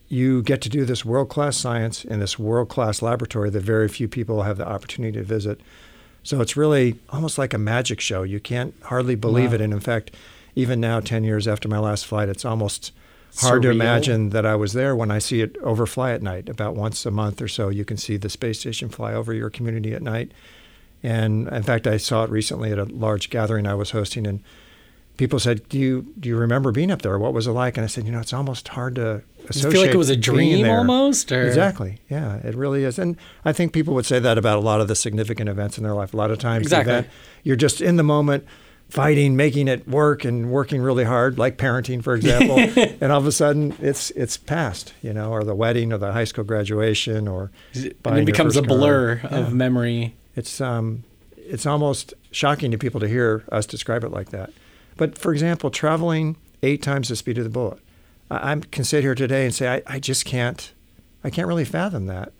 you 0.10 0.42
get 0.44 0.60
to 0.64 0.70
do 0.70 0.84
this 0.84 1.06
world 1.06 1.30
class 1.30 1.56
science 1.56 2.04
in 2.04 2.20
this 2.20 2.38
world 2.38 2.68
class 2.68 3.02
laboratory 3.02 3.50
that 3.52 3.62
very 3.62 3.88
few 3.88 4.10
people 4.10 4.44
have 4.44 4.58
the 4.58 4.68
opportunity 4.68 5.18
to 5.18 5.24
visit. 5.24 5.62
So 6.22 6.42
it's 6.42 6.58
really 6.58 7.00
almost 7.12 7.38
like 7.38 7.54
a 7.54 7.58
magic 7.58 8.02
show. 8.02 8.24
You 8.24 8.42
can't 8.42 8.74
hardly 8.84 9.16
believe 9.16 9.52
Wow. 9.52 9.56
it. 9.56 9.62
And 9.62 9.72
in 9.72 9.80
fact, 9.80 10.14
even 10.54 10.82
now, 10.82 11.00
10 11.00 11.24
years 11.24 11.48
after 11.48 11.70
my 11.70 11.80
last 11.80 12.06
flight, 12.08 12.28
it's 12.28 12.44
almost 12.44 12.92
hard 13.38 13.62
to 13.62 13.70
imagine 13.70 14.32
that 14.32 14.46
I 14.46 14.56
was 14.56 14.74
there 14.74 14.98
when 14.98 15.12
I 15.12 15.20
see 15.20 15.40
it 15.40 15.56
overfly 15.64 16.12
at 16.12 16.22
night. 16.22 16.50
About 16.50 16.76
once 16.76 17.06
a 17.06 17.12
month 17.12 17.42
or 17.42 17.48
so, 17.48 17.70
you 17.70 17.86
can 17.86 17.96
see 17.96 18.18
the 18.18 18.28
space 18.28 18.60
station 18.60 18.90
fly 18.90 19.14
over 19.14 19.32
your 19.34 19.50
community 19.50 19.94
at 19.94 20.02
night. 20.02 20.34
And 21.04 21.48
in 21.48 21.64
fact, 21.64 21.88
I 21.88 21.98
saw 21.98 22.24
it 22.24 22.30
recently 22.30 22.72
at 22.72 22.80
a 22.80 22.86
large 22.86 23.30
gathering 23.30 23.66
I 23.68 23.74
was 23.76 23.92
hosting, 23.92 24.28
and 24.28 24.42
people 25.18 25.40
said, 25.40 25.68
"Do 25.70 25.78
you 25.80 26.14
do 26.20 26.28
you 26.30 26.36
remember 26.36 26.72
being 26.72 26.92
up 26.92 27.02
there? 27.02 27.18
What 27.18 27.34
was 27.34 27.48
it 27.48 27.52
like?" 27.52 27.78
And 27.78 27.84
I 27.84 27.88
said, 27.88 28.06
"You 28.06 28.12
know, 28.12 28.20
it's 28.20 28.34
almost 28.34 28.68
hard 28.70 28.96
to 28.96 29.22
associate." 29.48 29.72
feel 29.72 29.82
like 29.82 29.92
it 29.94 29.98
was 29.98 30.10
a 30.10 30.16
dream 30.18 30.68
almost? 30.70 31.32
Or? 31.32 31.46
Exactly. 31.48 32.00
Yeah, 32.10 32.38
it 32.38 32.56
really 32.56 32.84
is. 32.84 33.00
And 33.00 33.16
I 33.46 33.54
think 33.54 33.72
people 33.72 33.94
would 33.94 34.06
say 34.06 34.20
that 34.20 34.38
about 34.38 34.58
a 34.58 34.62
lot 34.62 34.82
of 34.82 34.88
the 34.90 34.96
significant 34.96 35.50
events 35.50 35.78
in 35.78 35.84
their 35.84 35.94
life. 35.94 36.14
A 36.14 36.18
lot 36.18 36.32
of 36.32 36.40
times, 36.40 36.64
Exactly. 36.64 36.92
event, 36.94 37.08
you're 37.44 37.56
just 37.56 37.80
in 37.82 37.96
the 37.96 38.04
moment, 38.04 38.44
fighting, 38.90 39.36
making 39.36 39.68
it 39.70 39.88
work, 39.88 40.26
and 40.26 40.50
working 40.52 40.82
really 40.82 41.04
hard, 41.06 41.38
like 41.38 41.58
parenting, 41.58 42.04
for 42.04 42.16
example. 42.16 42.58
and 43.02 43.12
all 43.12 43.20
of 43.20 43.26
a 43.28 43.32
sudden, 43.32 43.74
it's 43.82 44.12
it's 44.12 44.36
past, 44.36 44.94
you 45.02 45.14
know, 45.14 45.32
or 45.32 45.44
the 45.46 45.56
wedding, 45.56 45.94
or 45.94 45.98
the 45.98 46.12
high 46.12 46.24
school 46.26 46.44
graduation, 46.44 47.28
or 47.28 47.52
And 47.74 48.20
it 48.20 48.26
becomes 48.26 48.58
a 48.58 48.60
first 48.62 48.70
car. 48.70 48.78
blur 48.78 49.22
Yeah. 49.24 49.38
of 49.40 49.54
memory. 49.54 50.16
It's 50.40 50.60
um, 50.62 51.04
it's 51.36 51.66
almost 51.66 52.14
shocking 52.32 52.72
to 52.72 52.78
people 52.78 53.00
to 53.02 53.08
hear 53.08 53.44
us 53.52 53.66
describe 53.66 54.04
it 54.04 54.10
like 54.12 54.30
that. 54.30 54.52
But 54.98 55.18
for 55.18 55.32
example, 55.34 55.70
traveling 55.70 56.38
eight 56.64 56.82
times 56.82 57.10
the 57.10 57.16
speed 57.16 57.38
of 57.38 57.44
the 57.44 57.50
bullet, 57.50 57.80
I, 58.32 58.52
I 58.54 58.56
can 58.72 58.84
sit 58.84 59.04
here 59.04 59.16
today 59.16 59.46
and 59.46 59.54
say 59.54 59.68
I, 59.76 59.82
I 59.96 60.00
just 60.00 60.26
can't, 60.26 60.74
I 61.24 61.30
can't 61.30 61.48
really 61.48 61.66
fathom 61.66 62.06
that. 62.08 62.32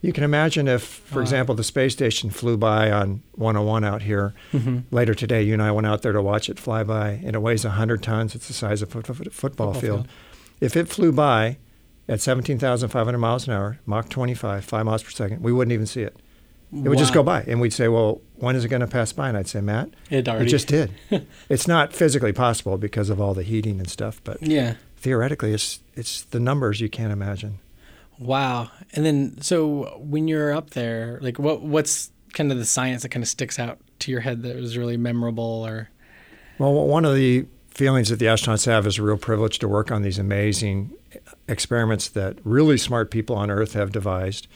You 0.00 0.12
can 0.12 0.22
imagine 0.22 0.68
if, 0.68 0.82
for 0.82 1.22
example, 1.22 1.54
the 1.54 1.64
space 1.64 1.94
station 1.94 2.28
flew 2.28 2.58
by 2.58 2.90
on 2.92 3.22
101 3.36 3.84
out 3.84 4.02
here 4.02 4.34
Mhm. 4.52 4.82
later 4.90 5.14
today. 5.14 5.42
You 5.42 5.54
and 5.54 5.62
I 5.62 5.70
went 5.72 5.86
out 5.86 6.02
there 6.02 6.12
to 6.12 6.20
watch 6.20 6.50
it 6.50 6.58
fly 6.58 6.82
by, 6.84 7.20
and 7.24 7.34
it 7.34 7.38
weighs 7.40 7.64
100 7.64 8.02
tons. 8.02 8.34
It's 8.34 8.46
the 8.46 8.52
size 8.52 8.82
of 8.82 8.88
a 8.90 8.92
foot, 8.92 9.06
foot, 9.06 9.16
football, 9.32 9.72
Football 9.72 9.72
field. 9.80 10.00
field. 10.06 10.08
If 10.60 10.76
it 10.76 10.88
flew 10.88 11.10
by 11.10 11.56
at 12.06 12.20
17,500 12.20 13.16
miles 13.18 13.48
an 13.48 13.54
hour, 13.54 13.78
Mach 13.86 14.10
25, 14.10 14.62
five 14.66 14.84
miles 14.84 15.02
per 15.02 15.08
second, 15.10 15.42
we 15.42 15.52
wouldn't 15.54 15.72
even 15.72 15.86
see 15.86 16.02
it. 16.02 16.14
It 16.74 16.88
would 16.88 16.98
just 16.98 17.14
go 17.14 17.22
by, 17.22 17.42
and 17.42 17.60
we'd 17.60 17.72
say, 17.72 17.88
"Well, 17.88 18.20
when 18.36 18.56
is 18.56 18.64
it 18.64 18.68
going 18.68 18.80
to 18.80 18.86
pass 18.86 19.12
by?" 19.12 19.28
And 19.28 19.36
I'd 19.36 19.46
say, 19.48 19.60
"Matt, 19.60 19.90
It 20.10 20.28
already 20.28 20.46
it 20.46 20.48
just 20.48 20.66
did." 20.68 20.90
it's 21.48 21.68
not 21.68 21.92
physically 21.92 22.32
possible 22.32 22.76
because 22.78 23.10
of 23.10 23.20
all 23.20 23.34
the 23.34 23.42
heating 23.44 23.78
and 23.78 23.88
stuff, 23.88 24.20
but 24.24 24.42
Yeah. 24.42 24.74
theoretically, 24.96 25.52
it's 25.54 25.80
it's 25.94 26.22
the 26.22 26.40
numbers 26.40 26.80
you 26.80 26.88
can't 26.88 27.12
imagine. 27.12 27.60
Wow. 28.18 28.70
And 28.92 29.04
then 29.04 29.40
so 29.40 29.96
when 29.98 30.28
you're 30.28 30.52
up 30.52 30.70
there, 30.70 31.18
like 31.22 31.38
what 31.38 31.62
what's 31.62 32.10
kind 32.32 32.50
of 32.50 32.58
the 32.58 32.64
science 32.64 33.02
that 33.02 33.10
kind 33.10 33.22
of 33.22 33.28
sticks 33.28 33.58
out 33.58 33.78
to 34.00 34.10
your 34.10 34.20
head 34.20 34.42
that 34.42 34.56
was 34.56 34.76
really 34.76 34.96
memorable 34.96 35.64
or 35.66 35.88
Well, 36.58 36.72
one 36.86 37.04
of 37.04 37.14
the 37.14 37.46
feelings 37.70 38.08
that 38.08 38.18
the 38.18 38.26
astronauts 38.26 38.66
have 38.66 38.86
is 38.86 38.98
a 38.98 39.02
real 39.02 39.16
privilege 39.16 39.58
to 39.60 39.68
work 39.68 39.90
on 39.90 40.02
these 40.02 40.18
amazing 40.18 40.92
eh, 41.12 41.18
experiments 41.48 42.08
that 42.08 42.38
really 42.44 42.76
smart 42.78 43.10
people 43.10 43.34
on 43.36 43.50
Earth 43.50 43.72
have 43.74 43.90
devised, 43.92 44.46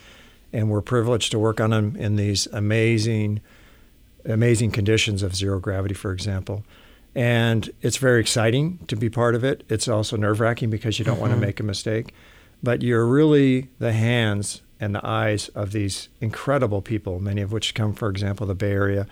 and 0.52 0.70
we're 0.70 0.80
privileged 0.80 1.30
to 1.32 1.38
work 1.38 1.60
on 1.60 1.70
them 1.70 1.96
in 1.96 2.16
these 2.16 2.46
amazing, 2.52 3.40
amazing 4.24 4.70
conditions 4.70 5.22
of 5.22 5.36
zero 5.36 5.58
gravity, 5.58 5.94
for 5.94 6.12
example. 6.12 6.64
And 7.14 7.70
it's 7.82 7.96
very 7.96 8.20
exciting 8.20 8.78
to 8.88 8.96
be 8.96 9.10
part 9.10 9.34
of 9.34 9.44
it. 9.44 9.64
It's 9.68 9.88
also 9.88 10.16
nerve 10.16 10.40
wracking 10.40 10.70
because 10.70 10.98
you 10.98 11.04
don't 11.04 11.20
want 11.20 11.32
to 11.32 11.38
make 11.38 11.58
a 11.58 11.64
mistake, 11.64 12.14
but 12.62 12.82
you're 12.82 13.06
really 13.06 13.68
the 13.78 13.92
hands 13.92 14.62
and 14.80 14.94
the 14.94 15.04
eyes 15.04 15.48
of 15.50 15.72
these 15.72 16.08
incredible 16.20 16.82
people, 16.82 17.18
many 17.18 17.40
of 17.40 17.50
which 17.50 17.74
come, 17.74 17.92
for 17.92 18.08
example, 18.08 18.46
the 18.46 18.54
Bay 18.54 18.72
Area 18.72 19.06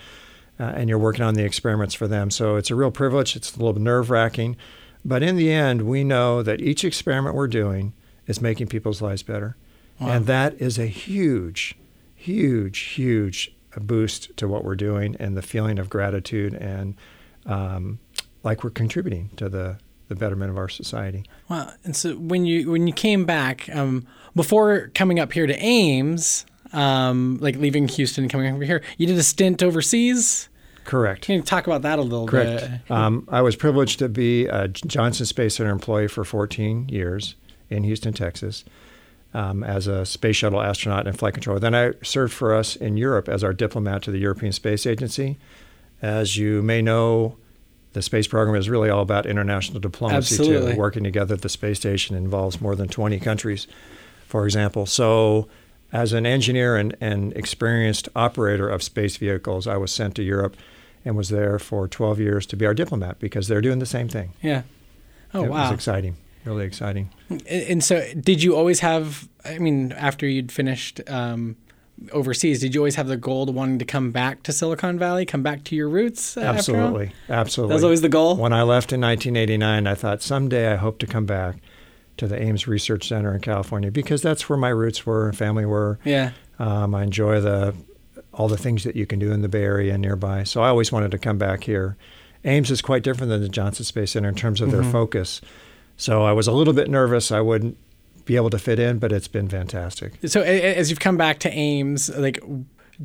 uh, 0.58 0.64
and 0.64 0.88
you're 0.88 0.98
working 0.98 1.24
on 1.24 1.34
the 1.34 1.44
experiments 1.44 1.94
for 1.94 2.08
them. 2.08 2.30
So 2.30 2.56
it's 2.56 2.70
a 2.70 2.74
real 2.74 2.90
privilege. 2.90 3.36
It's 3.36 3.54
a 3.54 3.62
little 3.62 3.80
nerve 3.80 4.10
wracking, 4.10 4.56
But 5.04 5.22
in 5.22 5.36
the 5.36 5.52
end, 5.52 5.82
we 5.82 6.02
know 6.02 6.42
that 6.42 6.60
each 6.60 6.84
experiment 6.84 7.34
we're 7.36 7.46
doing 7.46 7.92
is 8.26 8.40
making 8.40 8.66
people's 8.66 9.00
lives 9.00 9.22
better. 9.22 9.56
Wow. 10.00 10.08
And 10.10 10.26
that 10.26 10.60
is 10.60 10.78
a 10.78 10.86
huge, 10.86 11.76
huge, 12.14 12.78
huge 12.78 13.54
boost 13.80 14.36
to 14.36 14.48
what 14.48 14.64
we're 14.64 14.76
doing 14.76 15.16
and 15.18 15.36
the 15.36 15.42
feeling 15.42 15.78
of 15.78 15.90
gratitude 15.90 16.54
and 16.54 16.94
um, 17.44 17.98
like 18.42 18.64
we're 18.64 18.70
contributing 18.70 19.30
to 19.36 19.48
the, 19.48 19.78
the 20.08 20.14
betterment 20.14 20.50
of 20.50 20.56
our 20.58 20.68
society. 20.68 21.24
Wow. 21.48 21.72
And 21.84 21.94
so 21.94 22.14
when 22.14 22.44
you 22.44 22.70
when 22.70 22.86
you 22.86 22.92
came 22.92 23.24
back, 23.24 23.68
um, 23.74 24.06
before 24.34 24.90
coming 24.94 25.18
up 25.18 25.32
here 25.32 25.46
to 25.46 25.56
Ames, 25.58 26.46
um, 26.72 27.38
like 27.40 27.56
leaving 27.56 27.88
Houston 27.88 28.24
and 28.24 28.30
coming 28.30 28.54
over 28.54 28.64
here, 28.64 28.82
you 28.98 29.06
did 29.06 29.18
a 29.18 29.22
stint 29.22 29.62
overseas. 29.62 30.48
Correct. 30.84 31.22
Can 31.22 31.36
you 31.36 31.42
talk 31.42 31.66
about 31.66 31.82
that 31.82 31.98
a 31.98 32.02
little 32.02 32.26
Correct. 32.28 32.60
bit? 32.60 32.68
Correct. 32.68 32.90
Um, 32.90 33.26
I 33.28 33.42
was 33.42 33.56
privileged 33.56 33.98
to 33.98 34.08
be 34.08 34.46
a 34.46 34.68
Johnson 34.68 35.26
Space 35.26 35.56
Center 35.56 35.70
employee 35.70 36.06
for 36.06 36.24
14 36.24 36.88
years 36.88 37.34
in 37.68 37.82
Houston, 37.82 38.12
Texas, 38.12 38.64
um, 39.36 39.62
as 39.62 39.86
a 39.86 40.06
space 40.06 40.36
shuttle 40.36 40.62
astronaut 40.62 41.06
and 41.06 41.18
flight 41.18 41.34
controller. 41.34 41.60
Then 41.60 41.74
I 41.74 41.92
served 42.02 42.32
for 42.32 42.54
us 42.54 42.74
in 42.74 42.96
Europe 42.96 43.28
as 43.28 43.44
our 43.44 43.52
diplomat 43.52 44.02
to 44.04 44.10
the 44.10 44.18
European 44.18 44.50
Space 44.50 44.86
Agency. 44.86 45.36
As 46.00 46.38
you 46.38 46.62
may 46.62 46.80
know, 46.80 47.36
the 47.92 48.00
space 48.00 48.26
program 48.26 48.56
is 48.56 48.70
really 48.70 48.88
all 48.88 49.02
about 49.02 49.26
international 49.26 49.78
diplomacy 49.78 50.36
Absolutely. 50.36 50.72
too. 50.72 50.78
Working 50.78 51.04
together 51.04 51.34
at 51.34 51.42
the 51.42 51.50
space 51.50 51.78
station 51.78 52.16
involves 52.16 52.62
more 52.62 52.74
than 52.74 52.88
20 52.88 53.20
countries, 53.20 53.66
for 54.26 54.46
example. 54.46 54.86
So 54.86 55.48
as 55.92 56.14
an 56.14 56.24
engineer 56.24 56.76
and, 56.76 56.96
and 56.98 57.34
experienced 57.34 58.08
operator 58.16 58.70
of 58.70 58.82
space 58.82 59.18
vehicles, 59.18 59.66
I 59.66 59.76
was 59.76 59.92
sent 59.92 60.14
to 60.16 60.22
Europe 60.22 60.56
and 61.04 61.14
was 61.14 61.28
there 61.28 61.58
for 61.58 61.86
12 61.86 62.20
years 62.20 62.46
to 62.46 62.56
be 62.56 62.64
our 62.64 62.74
diplomat 62.74 63.18
because 63.18 63.48
they're 63.48 63.60
doing 63.60 63.80
the 63.80 63.86
same 63.86 64.08
thing. 64.08 64.32
Yeah. 64.42 64.62
Oh, 65.34 65.44
it 65.44 65.50
wow. 65.50 65.64
was 65.64 65.72
exciting, 65.72 66.16
really 66.46 66.64
exciting. 66.64 67.10
And, 67.28 67.42
and, 67.48 67.84
so, 67.84 68.04
did 68.20 68.42
you 68.42 68.56
always 68.56 68.80
have, 68.80 69.28
I 69.44 69.58
mean, 69.58 69.92
after 69.92 70.26
you'd 70.26 70.52
finished 70.52 71.00
um, 71.08 71.56
overseas, 72.12 72.60
did 72.60 72.74
you 72.74 72.80
always 72.80 72.94
have 72.96 73.08
the 73.08 73.16
goal 73.16 73.46
to 73.46 73.52
wanting 73.52 73.78
to 73.78 73.84
come 73.84 74.12
back 74.12 74.42
to 74.44 74.52
Silicon 74.52 74.98
Valley, 74.98 75.26
come 75.26 75.42
back 75.42 75.64
to 75.64 75.76
your 75.76 75.88
roots? 75.88 76.36
Absolutely. 76.36 77.12
Absolutely. 77.28 77.70
That 77.70 77.74
was 77.74 77.84
always 77.84 78.02
the 78.02 78.08
goal? 78.08 78.36
When 78.36 78.52
I 78.52 78.62
left 78.62 78.92
in 78.92 79.00
1989, 79.00 79.86
I 79.86 79.94
thought 79.94 80.22
someday 80.22 80.72
I 80.72 80.76
hope 80.76 80.98
to 81.00 81.06
come 81.06 81.26
back 81.26 81.56
to 82.16 82.26
the 82.26 82.40
Ames 82.40 82.66
Research 82.66 83.08
Center 83.08 83.34
in 83.34 83.40
California 83.40 83.90
because 83.90 84.22
that's 84.22 84.48
where 84.48 84.56
my 84.56 84.70
roots 84.70 85.04
were 85.04 85.28
and 85.28 85.36
family 85.36 85.66
were. 85.66 85.98
Yeah. 86.04 86.32
Um, 86.58 86.94
I 86.94 87.02
enjoy 87.02 87.40
the 87.40 87.74
all 88.32 88.48
the 88.48 88.56
things 88.56 88.84
that 88.84 88.96
you 88.96 89.06
can 89.06 89.18
do 89.18 89.32
in 89.32 89.40
the 89.40 89.48
Bay 89.48 89.62
Area 89.62 89.94
and 89.94 90.02
nearby. 90.02 90.44
So 90.44 90.60
I 90.62 90.68
always 90.68 90.92
wanted 90.92 91.10
to 91.12 91.18
come 91.18 91.38
back 91.38 91.64
here. 91.64 91.96
Ames 92.44 92.70
is 92.70 92.82
quite 92.82 93.02
different 93.02 93.30
than 93.30 93.40
the 93.40 93.48
Johnson 93.48 93.84
Space 93.84 94.12
Center 94.12 94.28
in 94.28 94.34
terms 94.34 94.60
of 94.60 94.70
their 94.70 94.82
mm-hmm. 94.82 94.92
focus. 94.92 95.40
So 95.96 96.22
I 96.22 96.32
was 96.32 96.46
a 96.46 96.52
little 96.52 96.74
bit 96.74 96.88
nervous 96.90 97.32
I 97.32 97.40
wouldn't 97.40 97.76
be 98.24 98.36
able 98.36 98.50
to 98.50 98.58
fit 98.58 98.78
in, 98.78 98.98
but 98.98 99.12
it's 99.12 99.28
been 99.28 99.48
fantastic. 99.48 100.14
So 100.26 100.42
as 100.42 100.90
you've 100.90 101.00
come 101.00 101.16
back 101.16 101.38
to 101.40 101.50
Ames, 101.50 102.08
like 102.16 102.40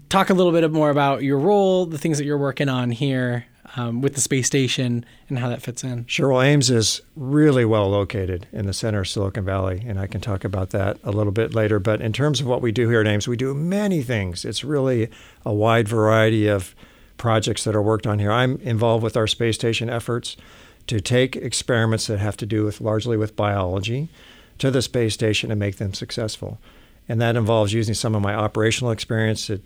talk 0.09 0.29
a 0.29 0.33
little 0.33 0.51
bit 0.51 0.69
more 0.71 0.89
about 0.89 1.23
your 1.23 1.37
role, 1.37 1.85
the 1.85 1.97
things 1.97 2.17
that 2.17 2.25
you're 2.25 2.37
working 2.37 2.69
on 2.69 2.91
here, 2.91 3.45
um, 3.75 4.01
with 4.01 4.15
the 4.15 4.21
space 4.21 4.47
station 4.47 5.05
and 5.29 5.39
how 5.39 5.49
that 5.49 5.61
fits 5.61 5.83
in. 5.83 6.05
Sure. 6.07 6.29
Well, 6.29 6.41
Ames 6.41 6.69
is 6.69 7.01
really 7.15 7.65
well 7.65 7.89
located 7.89 8.47
in 8.51 8.65
the 8.65 8.73
center 8.73 9.01
of 9.01 9.07
Silicon 9.07 9.45
Valley, 9.45 9.83
and 9.85 9.99
I 9.99 10.07
can 10.07 10.21
talk 10.21 10.43
about 10.43 10.71
that 10.71 10.97
a 11.03 11.11
little 11.11 11.31
bit 11.31 11.53
later. 11.53 11.79
But 11.79 12.01
in 12.01 12.13
terms 12.13 12.41
of 12.41 12.47
what 12.47 12.61
we 12.61 12.71
do 12.71 12.89
here 12.89 13.01
at 13.01 13.07
Ames, 13.07 13.27
we 13.27 13.37
do 13.37 13.53
many 13.53 14.01
things. 14.01 14.43
It's 14.43 14.63
really 14.63 15.09
a 15.45 15.53
wide 15.53 15.87
variety 15.87 16.47
of 16.47 16.75
projects 17.17 17.63
that 17.63 17.75
are 17.75 17.81
worked 17.81 18.07
on 18.07 18.19
here. 18.19 18.31
I'm 18.31 18.57
involved 18.57 19.03
with 19.03 19.15
our 19.15 19.27
space 19.27 19.55
station 19.55 19.89
efforts 19.89 20.35
to 20.87 20.99
take 20.99 21.35
experiments 21.35 22.07
that 22.07 22.19
have 22.19 22.37
to 22.37 22.45
do 22.45 22.63
with 22.63 22.81
largely 22.81 23.17
with 23.17 23.35
biology 23.35 24.09
to 24.57 24.71
the 24.71 24.81
space 24.81 25.13
station 25.13 25.51
and 25.51 25.59
make 25.59 25.77
them 25.77 25.93
successful 25.93 26.59
and 27.11 27.19
that 27.19 27.35
involves 27.35 27.73
using 27.73 27.93
some 27.93 28.15
of 28.15 28.21
my 28.21 28.33
operational 28.33 28.89
experience. 28.91 29.49
It 29.49 29.65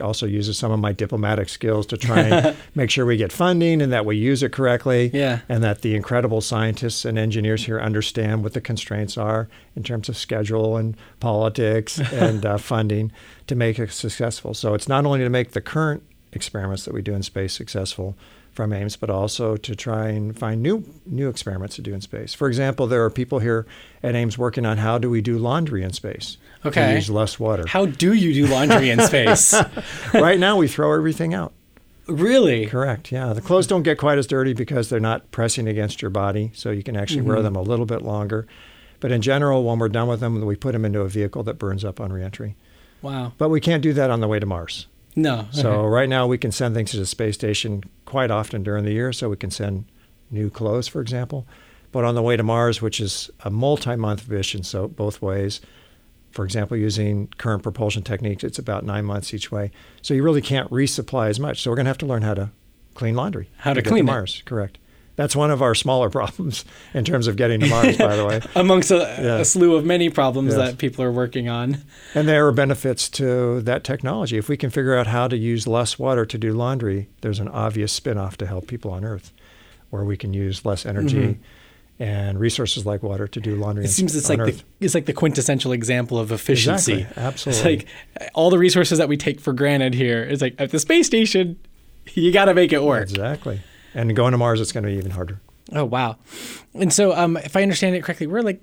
also 0.00 0.24
uses 0.24 0.56
some 0.56 0.70
of 0.70 0.78
my 0.78 0.92
diplomatic 0.92 1.48
skills 1.48 1.84
to 1.86 1.96
try 1.96 2.20
and 2.20 2.56
make 2.76 2.90
sure 2.90 3.04
we 3.04 3.16
get 3.16 3.32
funding 3.32 3.82
and 3.82 3.92
that 3.92 4.06
we 4.06 4.16
use 4.16 4.42
it 4.44 4.52
correctly. 4.52 5.10
Yeah. 5.12 5.40
And 5.48 5.64
that 5.64 5.82
the 5.82 5.96
incredible 5.96 6.40
scientists 6.40 7.04
and 7.04 7.18
engineers 7.18 7.64
here 7.64 7.80
understand 7.80 8.44
what 8.44 8.52
the 8.52 8.60
constraints 8.60 9.18
are 9.18 9.48
in 9.74 9.82
terms 9.82 10.08
of 10.08 10.16
schedule 10.16 10.76
and 10.76 10.96
politics 11.18 11.98
and 12.12 12.46
uh, 12.46 12.56
funding 12.56 13.10
to 13.48 13.56
make 13.56 13.80
it 13.80 13.90
successful. 13.90 14.54
So 14.54 14.74
it's 14.74 14.86
not 14.86 15.04
only 15.04 15.18
to 15.20 15.28
make 15.28 15.50
the 15.50 15.60
current 15.60 16.04
experiments 16.32 16.84
that 16.84 16.94
we 16.94 17.02
do 17.02 17.14
in 17.14 17.24
space 17.24 17.52
successful, 17.52 18.16
from 18.52 18.72
Ames, 18.72 18.96
but 18.96 19.10
also 19.10 19.56
to 19.56 19.76
try 19.76 20.08
and 20.08 20.38
find 20.38 20.62
new 20.62 20.84
new 21.06 21.28
experiments 21.28 21.76
to 21.76 21.82
do 21.82 21.94
in 21.94 22.00
space. 22.00 22.34
For 22.34 22.48
example, 22.48 22.86
there 22.86 23.04
are 23.04 23.10
people 23.10 23.38
here 23.38 23.66
at 24.02 24.14
Ames 24.14 24.36
working 24.36 24.66
on 24.66 24.78
how 24.78 24.98
do 24.98 25.08
we 25.08 25.20
do 25.20 25.38
laundry 25.38 25.82
in 25.82 25.92
space. 25.92 26.36
Okay. 26.64 26.94
use 26.94 27.08
less 27.08 27.40
water. 27.40 27.66
How 27.66 27.86
do 27.86 28.12
you 28.12 28.34
do 28.34 28.46
laundry 28.46 28.90
in 28.90 29.00
space? 29.00 29.54
right 30.14 30.38
now, 30.38 30.56
we 30.56 30.68
throw 30.68 30.92
everything 30.94 31.32
out. 31.32 31.52
Really? 32.06 32.66
Correct. 32.66 33.12
Yeah. 33.12 33.32
The 33.32 33.40
clothes 33.40 33.66
don't 33.66 33.82
get 33.82 33.98
quite 33.98 34.18
as 34.18 34.26
dirty 34.26 34.52
because 34.52 34.88
they're 34.88 35.00
not 35.00 35.30
pressing 35.30 35.68
against 35.68 36.02
your 36.02 36.10
body, 36.10 36.50
so 36.54 36.70
you 36.70 36.82
can 36.82 36.96
actually 36.96 37.20
mm-hmm. 37.20 37.28
wear 37.28 37.42
them 37.42 37.56
a 37.56 37.62
little 37.62 37.86
bit 37.86 38.02
longer. 38.02 38.46
But 38.98 39.12
in 39.12 39.22
general, 39.22 39.64
when 39.64 39.78
we're 39.78 39.88
done 39.88 40.08
with 40.08 40.20
them, 40.20 40.44
we 40.44 40.56
put 40.56 40.72
them 40.72 40.84
into 40.84 41.00
a 41.00 41.08
vehicle 41.08 41.42
that 41.44 41.54
burns 41.54 41.84
up 41.84 42.00
on 42.00 42.12
reentry. 42.12 42.56
Wow. 43.00 43.32
But 43.38 43.48
we 43.48 43.60
can't 43.60 43.82
do 43.82 43.92
that 43.94 44.10
on 44.10 44.20
the 44.20 44.28
way 44.28 44.38
to 44.38 44.46
Mars. 44.46 44.86
No. 45.16 45.46
So 45.50 45.70
okay. 45.70 45.88
right 45.88 46.08
now 46.08 46.26
we 46.26 46.38
can 46.38 46.52
send 46.52 46.74
things 46.74 46.90
to 46.92 46.98
the 46.98 47.06
space 47.06 47.34
station 47.34 47.84
quite 48.10 48.30
often 48.30 48.64
during 48.64 48.84
the 48.84 48.92
year. 48.92 49.12
So 49.12 49.28
we 49.28 49.36
can 49.36 49.50
send 49.50 49.84
new 50.30 50.50
clothes, 50.50 50.88
for 50.88 51.00
example. 51.00 51.46
But 51.92 52.04
on 52.04 52.14
the 52.14 52.22
way 52.22 52.36
to 52.36 52.42
Mars, 52.42 52.82
which 52.82 53.00
is 53.00 53.30
a 53.40 53.50
multi-month 53.50 54.28
mission, 54.28 54.62
so 54.64 54.88
both 54.88 55.22
ways. 55.22 55.60
For 56.32 56.44
example, 56.44 56.76
using 56.76 57.28
current 57.38 57.62
propulsion 57.62 58.02
techniques, 58.02 58.44
it's 58.44 58.58
about 58.58 58.84
nine 58.84 59.04
months 59.04 59.32
each 59.34 59.50
way. 59.50 59.70
So 60.02 60.14
you 60.14 60.22
really 60.22 60.42
can't 60.42 60.70
resupply 60.70 61.28
as 61.28 61.40
much. 61.40 61.62
So 61.62 61.70
we're 61.70 61.76
going 61.76 61.86
to 61.86 61.90
have 61.90 61.98
to 61.98 62.06
learn 62.06 62.22
how 62.22 62.34
to 62.34 62.50
clean 62.94 63.14
laundry. 63.14 63.48
How 63.58 63.74
to, 63.74 63.82
to 63.82 63.88
clean 63.88 64.06
to 64.06 64.12
Mars? 64.12 64.42
Correct. 64.44 64.78
That's 65.20 65.36
one 65.36 65.50
of 65.50 65.60
our 65.60 65.74
smaller 65.74 66.08
problems 66.18 66.64
in 66.94 67.04
terms 67.04 67.26
of 67.26 67.36
getting 67.36 67.60
to 67.60 67.66
Mars, 67.66 67.98
by 67.98 68.16
the 68.16 68.24
way. 68.24 68.40
Amongst 68.54 68.90
a, 68.90 68.96
yeah. 69.20 69.36
a, 69.36 69.44
slew 69.44 69.76
of 69.76 69.84
many 69.84 70.08
problems 70.08 70.54
yes. 70.54 70.56
that 70.56 70.78
people 70.78 71.04
are 71.04 71.12
working 71.12 71.46
on. 71.46 71.84
And 72.14 72.26
there 72.26 72.46
are 72.46 72.52
benefits 72.52 73.06
to 73.10 73.60
that 73.60 73.84
technology. 73.84 74.38
If 74.38 74.48
we 74.48 74.56
can 74.56 74.70
figure 74.70 74.96
out 74.96 75.08
how 75.08 75.28
to 75.28 75.36
use 75.36 75.66
less 75.66 75.98
water 75.98 76.24
to 76.24 76.38
do 76.38 76.54
laundry, 76.54 77.10
there's 77.20 77.38
an 77.38 77.48
obvious 77.48 77.92
spin 77.92 78.16
off 78.16 78.38
to 78.38 78.46
help 78.46 78.66
people 78.66 78.92
on 78.92 79.04
Earth, 79.04 79.30
where 79.90 80.04
we 80.04 80.16
can 80.16 80.32
use 80.32 80.64
less 80.64 80.86
energy. 80.86 81.16
Mm-hmm 81.16 81.42
and 82.02 82.40
resources 82.40 82.86
like 82.86 83.02
water 83.02 83.28
to 83.28 83.40
do 83.40 83.56
laundry. 83.56 83.84
It 83.84 83.88
seems 83.88 84.16
it's 84.16 84.30
like 84.30 84.38
the, 84.38 84.62
it's 84.80 84.94
like 84.94 85.04
the 85.04 85.12
quintessential 85.12 85.72
example 85.72 86.18
of 86.18 86.32
efficiency. 86.32 87.02
Exactly. 87.02 87.22
Absolutely. 87.22 87.74
It's 87.74 87.84
like 87.84 88.30
all 88.32 88.48
the 88.48 88.56
resources 88.56 88.96
that 88.96 89.06
we 89.06 89.18
take 89.18 89.38
for 89.38 89.52
granted 89.52 89.92
here. 89.92 90.22
It's 90.22 90.40
like 90.40 90.54
at 90.58 90.70
the 90.70 90.78
space 90.78 91.06
station, 91.06 91.58
you 92.14 92.32
got 92.32 92.46
to 92.46 92.54
make 92.54 92.72
it 92.72 92.82
work. 92.82 93.02
Exactly. 93.02 93.60
And 93.94 94.14
going 94.14 94.32
to 94.32 94.38
Mars, 94.38 94.60
it's 94.60 94.72
going 94.72 94.84
to 94.84 94.90
be 94.90 94.96
even 94.96 95.12
harder. 95.12 95.40
Oh 95.72 95.84
wow! 95.84 96.16
And 96.74 96.92
so, 96.92 97.14
um, 97.14 97.36
if 97.36 97.56
I 97.56 97.62
understand 97.62 97.94
it 97.94 98.02
correctly, 98.02 98.26
we're 98.26 98.42
like 98.42 98.62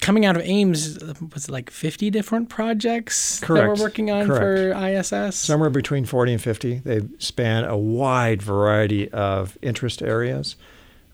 coming 0.00 0.26
out 0.26 0.36
of 0.36 0.42
Ames. 0.42 0.98
Was 1.32 1.48
it 1.48 1.50
like 1.50 1.70
fifty 1.70 2.10
different 2.10 2.50
projects 2.50 3.40
Correct. 3.40 3.62
that 3.62 3.68
we're 3.68 3.82
working 3.82 4.10
on 4.10 4.26
Correct. 4.26 4.74
for 4.74 5.26
ISS? 5.26 5.36
Somewhere 5.36 5.70
between 5.70 6.04
forty 6.04 6.32
and 6.32 6.42
fifty. 6.42 6.78
They 6.78 7.02
span 7.18 7.64
a 7.64 7.76
wide 7.78 8.42
variety 8.42 9.10
of 9.12 9.56
interest 9.62 10.02
areas, 10.02 10.56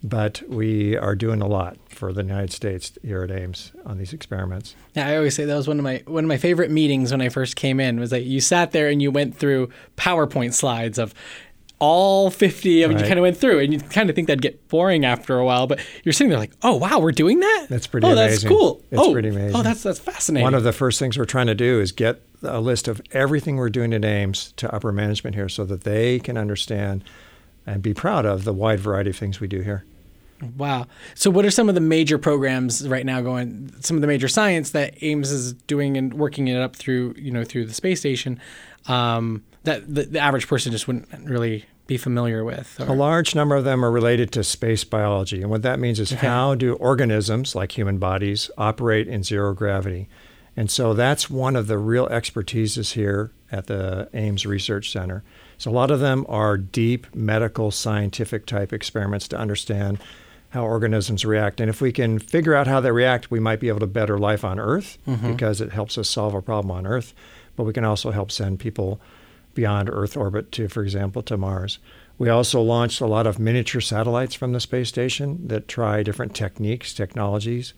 but 0.03 0.43
we 0.49 0.97
are 0.97 1.15
doing 1.15 1.41
a 1.41 1.47
lot 1.47 1.77
for 1.89 2.13
the 2.13 2.23
United 2.23 2.53
States 2.53 2.99
here 3.03 3.23
at 3.23 3.31
Ames 3.31 3.73
on 3.85 3.99
these 3.99 4.13
experiments. 4.13 4.75
Yeah, 4.95 5.07
I 5.09 5.17
always 5.17 5.35
say 5.35 5.45
that 5.45 5.55
was 5.55 5.69
one 5.69 5.79
of 5.79 5.85
my 5.85 6.03
one 6.07 6.25
of 6.25 6.29
my 6.29 6.37
favorite 6.39 6.71
meetings 6.71 7.13
when 7.13 7.21
I 7.21 7.29
first 7.29 7.55
came 7.55 7.79
in. 7.79 8.01
Was 8.01 8.11
that 8.11 8.23
you 8.23 8.41
sat 8.41 8.73
there 8.73 8.89
and 8.89 9.01
you 9.01 9.13
went 9.13 9.37
through 9.37 9.69
PowerPoint 9.97 10.55
slides 10.55 10.99
of 10.99 11.15
all 11.79 12.31
50 12.31 12.83
of 12.83 12.91
right. 12.91 13.01
you 13.01 13.07
kind 13.07 13.19
of 13.19 13.23
went 13.23 13.37
through 13.37 13.61
and 13.61 13.73
you 13.73 13.81
kind 13.81 14.11
of 14.11 14.17
think 14.17 14.27
that'd 14.27 14.43
get 14.43 14.69
boring 14.69 15.05
after 15.05 15.39
a 15.39 15.45
while 15.45 15.67
but 15.67 15.79
you're 16.03 16.13
sitting 16.13 16.29
there 16.29 16.39
like 16.39 16.53
oh 16.63 16.77
wow 16.77 16.99
we're 16.99 17.13
doing 17.13 17.41
that 17.41 17.67
that's 17.69 17.87
pretty 17.87 18.07
oh 18.07 18.13
amazing. 18.13 18.31
that's 18.31 18.45
cool 18.45 18.83
it's 18.91 19.01
oh, 19.01 19.13
pretty 19.13 19.29
amazing 19.29 19.55
oh 19.55 19.63
that's 19.63 19.83
that's 19.83 19.99
fascinating 20.01 20.43
one 20.43 20.55
of 20.55 20.65
the 20.65 20.73
first 20.73 20.99
things 20.99 21.17
we're 21.17 21.25
trying 21.25 21.47
to 21.47 21.55
do 21.55 21.81
is 21.81 21.93
get 21.93 22.21
a 22.43 22.61
list 22.61 22.89
of 22.89 23.01
everything 23.13 23.57
we're 23.57 23.71
doing 23.71 23.93
at 23.93 24.05
ames 24.05 24.53
to 24.57 24.73
upper 24.75 24.93
management 24.93 25.37
here 25.37 25.49
so 25.49 25.65
that 25.65 25.85
they 25.85 26.19
can 26.19 26.37
understand 26.37 27.05
and 27.67 27.83
be 27.83 27.95
proud 27.95 28.27
of 28.27 28.45
the 28.45 28.53
wide 28.53 28.81
variety 28.81 29.11
of 29.11 29.17
things 29.17 29.41
we 29.41 29.47
do 29.47 29.61
here 29.61 29.85
Wow. 30.57 30.87
So, 31.15 31.31
what 31.31 31.45
are 31.45 31.51
some 31.51 31.69
of 31.69 31.75
the 31.75 31.81
major 31.81 32.17
programs 32.17 32.87
right 32.87 33.05
now 33.05 33.21
going? 33.21 33.73
Some 33.81 33.97
of 33.97 34.01
the 34.03 34.07
major 34.07 34.29
science 34.29 34.71
that 34.71 34.95
Ames 35.03 35.33
is 35.33 35.53
doing 35.53 35.97
and 35.97 36.15
working 36.15 36.47
it 36.49 36.57
up 36.57 36.77
through, 36.77 37.15
you 37.19 37.33
know, 37.33 37.43
through 37.43 37.67
the 37.67 37.75
space 37.75 37.99
station, 38.01 38.39
um, 38.87 39.43
that 39.69 39.95
the, 39.95 40.03
the, 40.05 40.19
average 40.19 40.49
person 40.49 40.73
just 40.73 40.87
wouldn't 40.87 41.29
really 41.29 41.65
be 41.87 41.97
familiar 41.97 42.45
with? 42.45 42.79
Or? 42.81 42.87
A 42.87 42.93
large 42.93 43.35
number 43.35 43.57
of 43.57 43.65
them 43.65 43.85
are 43.85 43.91
related 43.91 44.33
to 44.33 44.45
space 44.45 44.85
biology. 44.85 45.43
And 45.43 45.51
what 45.51 45.63
that 45.63 45.79
means 45.79 46.01
is 46.01 46.13
okay. 46.13 46.27
how 46.27 46.55
do 46.55 46.75
organisms, 46.75 47.55
like 47.55 47.77
human 47.77 47.99
bodies, 47.99 48.51
operate 48.59 49.09
in 49.09 49.23
zero 49.23 49.55
gravity? 49.55 50.09
And 50.57 50.71
so 50.71 50.93
that's 50.93 51.31
one 51.31 51.55
of 51.55 51.67
the 51.67 51.79
real 51.79 52.09
expertises 52.09 52.93
here 52.95 53.31
at 53.53 53.67
the 53.69 54.09
Ames 54.13 54.45
Research 54.45 54.91
Center. 54.91 55.23
So 55.57 55.71
a 55.71 55.73
lot 55.73 55.91
of 55.91 56.01
them 56.01 56.27
are 56.29 56.57
deep 56.57 57.15
medical 57.15 57.71
scientific 57.71 58.47
type 58.47 58.73
experiments 58.73 59.29
to 59.29 59.39
understand 59.39 59.99
how 60.51 60.65
organisms 60.65 61.25
react. 61.25 61.61
And 61.61 61.69
if 61.69 61.81
we 61.81 61.93
can 61.93 62.19
figure 62.19 62.55
out 62.55 62.67
how 62.67 62.81
they 62.81 62.91
react, 62.91 63.31
we 63.31 63.41
might 63.41 63.61
be 63.61 63.69
able 63.69 63.81
to 63.81 63.87
better 63.87 64.19
life 64.19 64.45
on 64.45 64.59
Earth 64.59 64.99
mm-hmm. 65.07 65.31
because 65.31 65.61
it 65.61 65.73
helps 65.73 65.99
us 65.99 66.09
solve 66.09 66.35
a 66.35 66.43
problem 66.43 66.71
on 66.71 66.87
Earth. 66.87 67.13
But 67.55 67.65
we 67.65 67.73
can 67.73 67.85
also 67.85 68.11
help 68.11 68.31
send 68.31 68.61
people 68.61 69.01
beyond 69.59 69.91
Earth 69.91 70.17
orbit 70.17 70.53
to, 70.53 70.69
for 70.69 70.85
example, 70.85 71.21
to 71.21 71.37
Mars. 71.37 71.81
We 72.17 72.29
also 72.29 72.63
launched 72.63 73.01
a 73.01 73.07
lot 73.07 73.27
of 73.27 73.41
miniature 73.41 73.81
satellites 73.81 74.37
from 74.37 74.53
the 74.53 74.61
space 74.61 74.89
station 74.89 75.49
that 75.49 75.67
try 75.67 76.05
different 76.05 76.33
techniques, 76.33 76.95
technologies. 76.95 77.75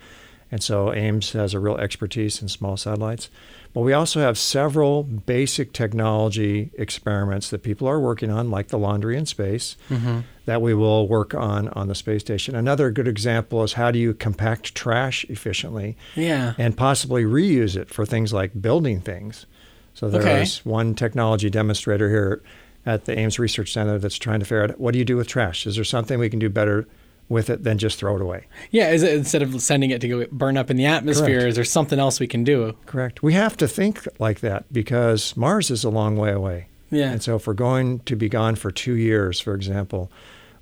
And 0.53 0.63
so 0.63 0.93
Ames 0.93 1.33
has 1.33 1.55
a 1.55 1.59
real 1.59 1.79
expertise 1.79 2.43
in 2.43 2.49
small 2.49 2.77
satellites. 2.77 3.31
But 3.73 3.81
we 3.81 3.95
also 3.95 4.21
have 4.21 4.37
several 4.37 5.05
basic 5.05 5.73
technology 5.73 6.71
experiments 6.77 7.49
that 7.49 7.63
people 7.63 7.89
are 7.89 8.01
working 8.01 8.31
on, 8.31 8.51
like 8.51 8.69
the 8.69 8.79
laundry 8.79 9.17
in 9.17 9.25
space, 9.25 9.77
mm-hmm. 9.89 10.21
that 10.45 10.61
we 10.61 10.75
will 10.75 11.09
work 11.09 11.35
on 11.35 11.69
on 11.69 11.89
the 11.89 11.95
space 11.95 12.21
station. 12.21 12.55
Another 12.55 12.91
good 12.91 13.09
example 13.09 13.63
is 13.63 13.73
how 13.75 13.91
do 13.91 13.99
you 13.99 14.13
compact 14.13 14.75
trash 14.75 15.25
efficiently 15.31 15.97
Yeah. 16.15 16.53
and 16.59 16.77
possibly 16.77 17.25
reuse 17.25 17.75
it 17.75 17.89
for 17.89 18.05
things 18.05 18.35
like 18.35 18.61
building 18.61 19.01
things. 19.01 19.47
So 19.95 20.07
Okay. 20.07 20.19
there's 20.21 20.65
one 20.65 20.95
technology 20.95 21.51
demonstrator 21.51 22.09
here 22.09 22.43
at 22.87 23.05
the 23.05 23.19
Ames 23.19 23.39
Research 23.39 23.73
Center 23.73 23.99
that's 23.99 24.17
trying 24.19 24.41
to 24.41 24.47
figure 24.47 24.65
out 24.65 24.81
what 24.81 24.93
do 24.93 24.99
you 24.99 25.05
do 25.05 25.17
with 25.17 25.27
trash? 25.29 25.67
Is 25.67 25.75
there 25.75 25.85
something 25.85 26.19
we 26.19 26.31
can 26.31 26.39
do 26.39 26.49
better 26.49 26.87
with 27.29 27.51
it 27.51 27.63
than 27.63 27.79
just 27.79 27.99
throw 27.99 28.17
it 28.17 28.23
away? 28.23 28.47
Yeah. 28.71 28.91
Is 28.91 29.03
it 29.03 29.15
instead 29.15 29.43
of 29.43 29.61
sending 29.61 29.91
it 29.91 30.01
to 30.01 30.09
go 30.09 30.27
burn 30.33 30.57
up 30.57 30.71
in 30.71 30.77
the 30.77 30.87
atmosphere, 30.87 31.41
Correct. 31.41 31.49
is 31.49 31.55
there 31.57 31.65
something 31.65 31.99
else 31.99 32.19
we 32.19 32.27
can 32.27 32.43
do? 32.45 32.75
Correct. 32.87 33.23
We 33.23 33.35
have 33.35 33.57
to 33.59 33.69
think 33.69 34.07
like 34.19 34.41
that 34.41 34.65
because 34.73 35.37
Mars 35.37 35.71
is 35.71 35.85
a 35.85 35.91
long 35.91 36.17
way 36.17 36.33
away. 36.33 36.67
Yeah. 36.91 37.11
And 37.13 37.23
so 37.23 37.37
if 37.37 37.47
we're 37.47 37.55
going 37.55 38.01
to 38.01 38.17
be 38.17 38.29
gone 38.29 38.57
for 38.57 38.71
two 38.73 38.95
years, 38.95 39.39
for 39.39 39.55
example, 39.55 40.11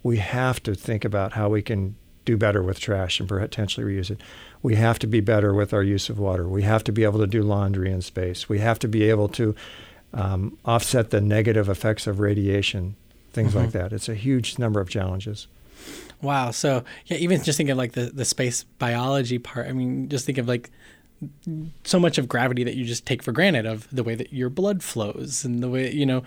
we 0.03 0.19
have 0.19 0.63
to 0.65 0.75
think 0.75 1.05
about 1.05 1.33
how 1.33 1.49
we 1.49 1.63
can 1.63 1.97
do 2.29 2.37
better 2.37 2.63
with 2.63 2.79
trash 2.79 3.21
and 3.21 3.29
potentially 3.29 3.87
reuse 3.87 4.11
it. 4.11 4.21
We 4.63 4.75
have 4.75 4.99
to 4.99 5.07
be 5.07 5.21
better 5.21 5.55
with 5.55 5.73
our 5.73 5.83
use 5.83 6.11
of 6.11 6.19
water. 6.19 6.47
We 6.47 6.63
have 6.63 6.85
to 6.85 6.93
be 6.93 7.03
able 7.05 7.21
to 7.21 7.27
do 7.27 7.43
laundry 7.43 7.91
in 7.91 8.03
space. 8.03 8.51
We 8.51 8.59
have 8.59 8.79
to 8.81 8.89
be 8.89 9.05
able 9.09 9.29
to 9.31 9.55
um, 10.13 10.59
offset 10.63 11.09
the 11.09 11.23
negative 11.23 11.71
effects 11.71 12.07
of 12.07 12.21
radiation, 12.21 12.97
things 13.33 13.55
like 13.55 13.71
that. 13.73 13.95
It's 13.95 14.11
a 14.11 14.15
huge 14.15 14.59
number 14.59 14.79
of 14.79 14.91
challenges. 14.91 15.47
Wow. 16.21 16.51
So 16.51 16.85
yeah, 17.07 17.17
even 17.17 17.43
just 17.43 17.57
think 17.57 17.71
of 17.71 17.79
like 17.79 17.93
the, 17.93 18.11
the 18.13 18.27
space 18.27 18.65
biology 18.79 19.39
part. 19.39 19.67
I 19.67 19.73
mean, 19.73 20.11
just 20.11 20.27
think 20.27 20.37
of 20.37 20.47
like 20.47 20.71
so 21.85 21.99
much 21.99 22.19
of 22.19 22.29
gravity 22.29 22.63
that 22.65 22.75
you 22.75 22.85
just 22.85 23.07
take 23.07 23.23
for 23.23 23.33
granted 23.33 23.65
of 23.65 23.89
the 23.91 24.03
way 24.03 24.15
that 24.15 24.35
your 24.35 24.51
blood 24.51 24.83
flows 24.83 25.47
and 25.47 25.63
the 25.63 25.69
way 25.71 25.91
you 25.91 26.05
know, 26.05 26.25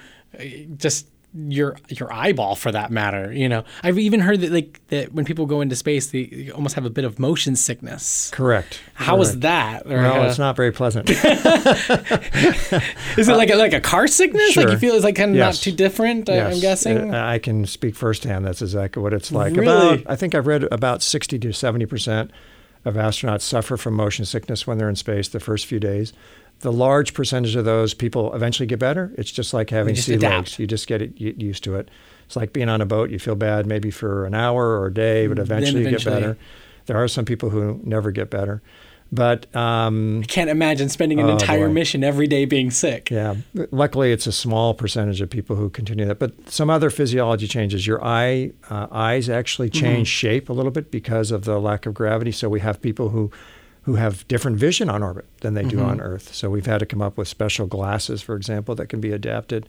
just 0.77 1.05
your 1.33 1.77
your 1.87 2.11
eyeball 2.11 2.55
for 2.55 2.71
that 2.73 2.91
matter. 2.91 3.31
You 3.31 3.47
know, 3.47 3.63
I've 3.83 3.97
even 3.97 4.19
heard 4.19 4.41
that 4.41 4.51
like 4.51 4.81
that 4.89 5.13
when 5.13 5.23
people 5.25 5.45
go 5.45 5.61
into 5.61 5.75
space, 5.77 6.07
they, 6.07 6.51
almost 6.53 6.75
have 6.75 6.85
a 6.85 6.89
bit 6.89 7.05
of 7.05 7.19
motion 7.19 7.55
sickness. 7.55 8.29
Correct. 8.31 8.81
How 8.95 9.19
is 9.21 9.29
Correct. 9.29 9.41
that? 9.43 9.85
Or, 9.87 9.95
Well, 10.01 10.23
uh, 10.23 10.27
it's 10.27 10.37
not 10.39 10.55
very 10.57 10.71
pleasant. 10.73 11.09
is 11.09 11.17
it 13.29 13.35
like 13.35 13.49
a, 13.49 13.55
like 13.55 13.73
a 13.73 13.81
car 13.81 14.07
sickness? 14.07 14.55
Like 14.55 14.69
you 14.69 14.77
feel 14.77 14.95
it's 14.95 15.03
like 15.03 15.15
kind 15.15 15.31
of 15.31 15.37
Yes. 15.37 15.55
not 15.57 15.63
too 15.63 15.71
different. 15.71 16.29
I- 16.29 16.51
I'm 16.51 16.59
guessing. 16.59 17.13
uh, 17.13 17.25
I 17.25 17.39
can 17.39 17.65
speak 17.65 17.95
firsthand. 17.95 18.45
That's 18.45 18.61
exactly 18.61 19.01
what 19.01 19.13
it's 19.13 19.31
like. 19.31 19.55
Really? 19.55 19.93
About, 20.01 20.11
I 20.11 20.15
think 20.15 20.35
I've 20.35 20.47
read 20.47 20.63
about 20.71 21.01
60 21.01 21.39
to 21.39 21.53
70 21.53 21.85
percent 21.85 22.31
of 22.83 22.95
astronauts 22.95 23.41
suffer 23.41 23.77
from 23.77 23.93
motion 23.93 24.25
sickness 24.25 24.65
when 24.65 24.77
they're 24.79 24.89
in 24.89 24.95
space 24.95 25.29
the 25.29 25.39
first 25.39 25.65
few 25.67 25.79
days. 25.79 26.13
The 26.61 26.71
large 26.71 27.13
percentage 27.13 27.55
of 27.55 27.65
those 27.65 27.93
people 27.93 28.33
eventually 28.35 28.67
get 28.67 28.79
better. 28.79 29.11
It's 29.17 29.31
just 29.31 29.53
like 29.53 29.69
having 29.71 29.95
just 29.95 30.07
sea 30.07 30.13
adapt. 30.15 30.35
legs. 30.35 30.59
You 30.59 30.67
just 30.67 30.87
get 30.87 31.01
it, 31.01 31.19
used 31.19 31.63
to 31.63 31.75
it. 31.75 31.89
It's 32.25 32.35
like 32.35 32.53
being 32.53 32.69
on 32.69 32.81
a 32.81 32.85
boat. 32.85 33.09
You 33.09 33.19
feel 33.19 33.35
bad 33.35 33.65
maybe 33.65 33.91
for 33.91 34.25
an 34.25 34.33
hour 34.35 34.79
or 34.79 34.85
a 34.87 34.93
day, 34.93 35.27
but 35.27 35.39
eventually, 35.39 35.83
you 35.83 35.89
get 35.89 36.05
better. 36.05 36.37
There 36.85 36.97
are 36.97 37.07
some 37.07 37.25
people 37.25 37.49
who 37.49 37.79
never 37.83 38.11
get 38.11 38.29
better. 38.29 38.61
But 39.13 39.53
um, 39.53 40.23
Can't 40.27 40.49
imagine 40.49 40.87
spending 40.87 41.19
an 41.19 41.25
Oh, 41.25 41.31
entire 41.33 41.67
boy. 41.67 41.73
mission 41.73 42.01
every 42.01 42.27
day 42.27 42.45
being 42.45 42.71
sick. 42.71 43.09
yeah, 43.11 43.35
luckily 43.71 44.13
it's 44.13 44.25
a 44.25 44.31
small 44.31 44.73
percentage 44.73 45.19
of 45.19 45.29
people 45.29 45.57
who 45.57 45.69
continue 45.69 46.05
that. 46.05 46.17
But 46.17 46.49
some 46.49 46.69
other 46.69 46.89
physiology 46.89 47.45
changes. 47.47 47.85
Your 47.85 48.01
eye 48.01 48.51
uh, 48.69 48.87
eyes 48.89 49.29
actually 49.29 49.69
change 49.69 50.07
shape 50.07 50.47
a 50.47 50.53
little 50.53 50.71
bit 50.71 50.91
because 50.91 51.31
of 51.31 51.43
the 51.43 51.59
lack 51.59 51.85
of 51.85 51.93
gravity. 51.93 52.31
So 52.31 52.47
we 52.47 52.61
have 52.61 52.81
people 52.81 53.09
who 53.09 53.31
who 53.83 53.95
have 53.95 54.27
different 54.27 54.57
vision 54.57 54.89
on 54.89 55.01
orbit 55.01 55.25
than 55.41 55.53
they 55.55 55.63
do 55.63 55.77
mm-hmm. 55.77 55.89
on 55.89 56.01
Earth. 56.01 56.33
So 56.33 56.49
we've 56.49 56.65
had 56.65 56.79
to 56.79 56.85
come 56.85 57.01
up 57.01 57.17
with 57.17 57.27
special 57.27 57.65
glasses, 57.65 58.21
for 58.21 58.35
example, 58.35 58.75
that 58.75 58.87
can 58.87 59.01
be 59.01 59.11
adapted. 59.11 59.67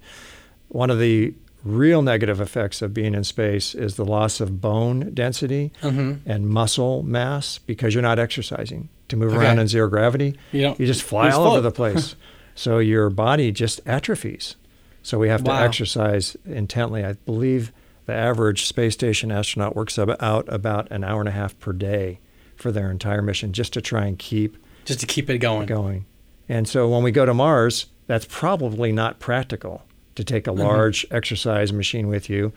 One 0.69 0.91
of 0.91 0.99
the 0.99 1.35
real 1.65 2.03
negative 2.03 2.41
effects 2.41 2.83
of 2.83 2.93
being 2.93 3.15
in 3.15 3.25
space 3.25 3.75
is 3.75 3.97
the 3.97 4.05
loss 4.05 4.41
of 4.41 4.61
bone 4.61 5.15
density 5.15 5.73
mm-hmm. 5.81 6.29
and 6.29 6.49
muscle 6.49 7.03
mass 7.03 7.59
because 7.59 7.95
you're 7.95 8.03
not 8.03 8.19
exercising. 8.19 8.89
To 9.09 9.17
move 9.17 9.35
Okay. 9.35 9.45
around 9.45 9.59
in 9.59 9.69
zero 9.69 9.89
gravity, 9.89 10.39
You 10.53 10.75
you 10.79 10.87
just 10.87 11.03
fly 11.03 11.31
all 11.31 11.47
over 11.47 11.61
the 11.61 11.71
place. 11.83 12.17
so 12.55 12.79
your 12.79 13.11
body 13.11 13.53
just 13.53 13.81
atrophies. 13.87 14.57
So 15.03 15.19
we 15.19 15.29
have 15.29 15.45
to 15.45 15.53
exercise 15.53 16.37
intently. 16.47 17.05
I 17.05 17.13
believe 17.13 17.73
the 18.07 18.15
average 18.15 18.65
space 18.67 18.95
station 18.95 19.31
astronaut 19.31 19.77
works 19.77 19.99
out 19.99 20.47
about 20.49 20.91
an 20.91 21.05
hour 21.05 21.21
and 21.21 21.29
a 21.29 21.33
half 21.33 21.59
per 21.59 21.73
day 21.73 22.21
for 22.63 22.73
their 22.73 22.91
entire 22.91 23.21
mission 23.21 23.53
just 23.53 23.73
to 23.75 23.83
try 23.83 24.07
and 24.07 24.19
keep 24.19 24.57
Just 24.85 25.01
to 25.01 25.07
keep 25.07 25.29
it 25.29 25.39
going. 25.39 25.67
going. 25.67 26.07
And 26.49 26.69
so 26.69 26.89
when 26.89 27.03
we 27.03 27.11
go 27.11 27.27
to 27.27 27.35
Mars, 27.35 27.87
that's 28.07 28.27
probably 28.29 28.93
not 28.93 29.19
practical 29.19 29.83
to 30.15 30.25
take 30.25 30.47
a 30.47 30.51
mm-hmm. 30.51 30.63
large 30.63 31.05
exercise 31.11 31.73
machine 31.73 32.09
with 32.09 32.31
you. 32.31 32.53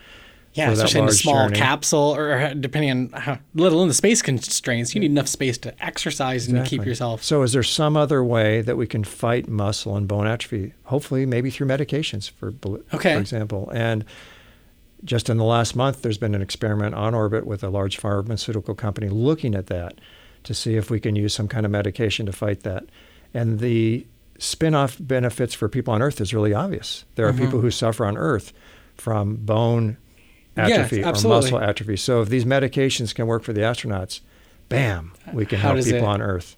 Yeah, 0.54 0.72
especially 0.72 1.02
in 1.02 1.08
a 1.10 1.12
small 1.12 1.48
journey. 1.48 1.58
capsule, 1.58 2.16
or 2.16 2.32
uh, 2.32 2.54
depending 2.54 2.90
on 2.90 3.10
how, 3.12 3.40
let 3.56 3.74
alone 3.74 3.90
the 3.90 3.94
space 3.94 4.22
constraints, 4.22 4.96
you 4.96 5.02
need 5.02 5.12
enough 5.12 5.28
space 5.28 5.58
to 5.58 5.86
exercise 5.86 6.48
and 6.48 6.64
to 6.64 6.70
keep 6.70 6.86
yourself. 6.86 7.22
So, 7.24 7.42
is 7.42 7.52
there 7.52 7.62
some 7.62 7.98
other 7.98 8.24
way 8.24 8.62
that 8.62 8.78
we 8.78 8.88
can 8.88 9.04
fight 9.04 9.50
muscle 9.50 9.98
and 9.98 10.08
bone 10.08 10.28
atrophy? 10.28 10.74
Hopefully, 10.86 11.26
maybe 11.26 11.50
through 11.50 11.68
medications, 11.68 12.30
for 12.30 12.54
Okay. 12.94 13.16
for 13.16 13.20
example. 13.20 13.70
And 13.74 14.06
just 15.04 15.30
in 15.30 15.38
the 15.38 15.44
last 15.44 15.76
month, 15.76 16.02
there's 16.02 16.18
been 16.18 16.34
an 16.36 16.42
experiment 16.42 16.96
on 16.96 17.14
orbit 17.14 17.46
with 17.46 17.64
a 17.64 17.70
large 17.70 17.98
pharmaceutical 17.98 18.74
company 18.76 19.10
looking 19.10 19.54
at 19.56 19.68
that 19.68 19.96
to 20.44 20.54
see 20.54 20.76
if 20.76 20.90
we 20.90 21.00
can 21.00 21.16
use 21.16 21.34
some 21.34 21.48
kind 21.48 21.66
of 21.66 21.72
medication 21.72 22.26
to 22.26 22.32
fight 22.32 22.62
that. 22.64 22.86
And 23.34 23.60
the 23.60 24.06
spin-off 24.40 24.98
benefits 25.00 25.54
for 25.54 25.68
people 25.70 25.94
on 25.94 26.02
Earth 26.02 26.20
is 26.22 26.34
really 26.34 26.54
obvious. 26.54 27.06
There 27.16 27.28
are 27.28 27.32
Mm-hmm. 27.34 27.46
people 27.46 27.60
who 27.62 27.72
suffer 27.72 28.06
on 28.06 28.18
Earth 28.18 28.54
from 28.96 29.36
bone 29.38 29.98
Yes, 30.58 30.72
atrophy 30.72 31.04
or 31.04 31.12
muscle 31.30 31.60
atrophy. 31.60 31.98
So 31.98 32.22
if 32.22 32.30
these 32.30 32.46
medications 32.46 33.14
can 33.14 33.28
work 33.28 33.44
for 33.44 33.52
the 33.54 33.62
astronauts, 33.62 34.22
bam, 34.70 35.12
we 35.34 35.46
can 35.46 35.60
How 35.60 35.74
help 35.74 35.84
people 35.86 36.00
it- 36.00 36.04
on 36.04 36.22
Earth. 36.22 36.56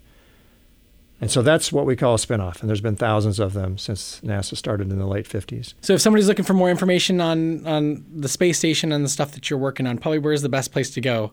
And 1.20 1.30
so 1.30 1.42
that's 1.42 1.72
what 1.72 1.84
we 1.84 1.96
call 1.96 2.14
a 2.14 2.18
spin-off. 2.18 2.60
And 2.60 2.68
there's 2.68 2.80
been 2.80 2.94
thousands 2.96 3.40
of 3.40 3.52
them 3.52 3.76
since 3.76 4.20
NASA 4.24 4.56
started 4.56 4.92
in 4.92 4.98
the 4.98 5.06
late 5.06 5.28
50s. 5.28 5.74
So, 5.80 5.94
if 5.94 6.00
somebody's 6.00 6.28
looking 6.28 6.44
for 6.44 6.54
more 6.54 6.70
information 6.70 7.20
on 7.20 7.66
on 7.66 8.04
the 8.14 8.28
space 8.28 8.56
station 8.58 8.92
and 8.92 9.04
the 9.04 9.08
stuff 9.08 9.32
that 9.32 9.50
you're 9.50 9.58
working 9.58 9.86
on, 9.86 9.98
probably 9.98 10.18
where's 10.20 10.42
the 10.42 10.48
best 10.48 10.70
place 10.72 10.90
to 10.90 11.00
go, 11.00 11.32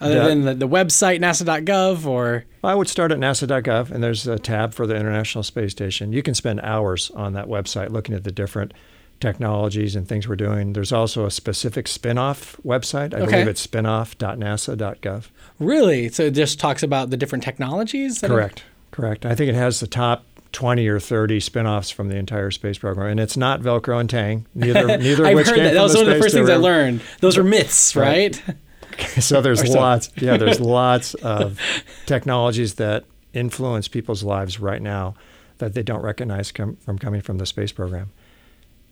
other 0.00 0.16
Yeah. 0.16 0.26
than 0.28 0.42
the, 0.46 0.54
the 0.54 0.68
website 0.68 1.20
nasa.gov 1.20 2.06
or 2.06 2.44
I 2.64 2.74
would 2.74 2.88
start 2.88 3.12
at 3.12 3.18
nasa.gov, 3.18 3.90
and 3.92 4.02
there's 4.02 4.26
a 4.26 4.38
tab 4.38 4.74
for 4.74 4.86
the 4.86 4.96
International 4.96 5.44
Space 5.44 5.70
Station. 5.72 6.12
You 6.12 6.22
can 6.22 6.34
spend 6.34 6.60
hours 6.62 7.10
on 7.14 7.32
that 7.34 7.46
website 7.46 7.90
looking 7.90 8.14
at 8.16 8.24
the 8.24 8.32
different 8.32 8.72
technologies 9.20 9.94
and 9.94 10.08
things 10.08 10.26
we're 10.26 10.34
doing. 10.36 10.72
There's 10.72 10.92
also 10.92 11.26
a 11.26 11.30
specific 11.30 11.86
spin-off 11.86 12.56
website. 12.64 13.12
I 13.14 13.18
Okay. 13.18 13.30
believe 13.32 13.48
it's 13.48 13.64
spinoff.nasa.gov. 13.66 15.24
really? 15.58 16.08
So 16.08 16.24
it 16.24 16.30
just 16.32 16.58
talks 16.58 16.82
about 16.82 17.10
the 17.10 17.16
different 17.16 17.44
technologies. 17.44 18.20
that 18.22 18.30
are- 18.30 18.50
Correct. 18.90 19.24
I 19.26 19.34
think 19.34 19.48
it 19.48 19.54
has 19.54 19.80
the 19.80 19.86
top 19.86 20.24
20 20.52 20.86
or 20.88 20.98
30 20.98 21.38
spin-offs 21.40 21.90
from 21.90 22.08
the 22.08 22.16
entire 22.16 22.50
space 22.50 22.78
program, 22.78 23.06
and 23.08 23.20
it's 23.20 23.36
not 23.36 23.60
Velcro 23.60 24.00
and 24.00 24.10
Tang. 24.10 24.46
Neither, 24.54 24.98
neither 24.98 25.26
I've 25.26 25.36
which 25.36 25.46
heard 25.48 25.60
that. 25.60 25.74
That 25.74 25.82
was 25.82 25.94
one 25.96 26.08
of 26.08 26.12
the 26.14 26.20
first 26.20 26.34
things 26.34 26.50
I 26.50 26.56
learned. 26.56 27.00
Those 27.20 27.38
are 27.38 27.44
myths, 27.44 27.94
Right. 27.94 28.42
right? 28.46 28.56
so 29.20 29.40
there's 29.40 29.66
lots 29.74 30.10
yeah 30.16 30.36
there's 30.36 30.60
lots 30.60 31.14
of 31.14 31.58
technologies 32.06 32.74
that 32.74 33.04
influence 33.32 33.88
people's 33.88 34.22
lives 34.22 34.58
right 34.60 34.82
now 34.82 35.14
that 35.58 35.72
they 35.74 35.82
don't 35.82 36.02
recognize 36.02 36.50
com- 36.52 36.76
from 36.76 36.98
coming 36.98 37.20
from 37.22 37.38
the 37.38 37.46
space 37.46 37.72
program 37.72 38.10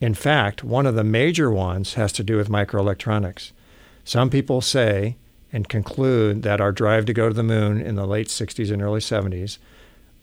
in 0.00 0.14
fact 0.14 0.62
one 0.64 0.86
of 0.86 0.94
the 0.94 1.04
major 1.04 1.50
ones 1.50 1.94
has 1.94 2.10
to 2.12 2.22
do 2.22 2.36
with 2.36 2.48
microelectronics 2.48 3.50
some 4.04 4.30
people 4.30 4.60
say 4.62 5.16
and 5.52 5.68
conclude 5.68 6.42
that 6.42 6.60
our 6.60 6.72
drive 6.72 7.04
to 7.04 7.12
go 7.12 7.28
to 7.28 7.34
the 7.34 7.42
moon 7.42 7.78
in 7.80 7.94
the 7.96 8.06
late 8.06 8.28
60s 8.28 8.70
and 8.72 8.80
early 8.80 9.00
70s 9.00 9.58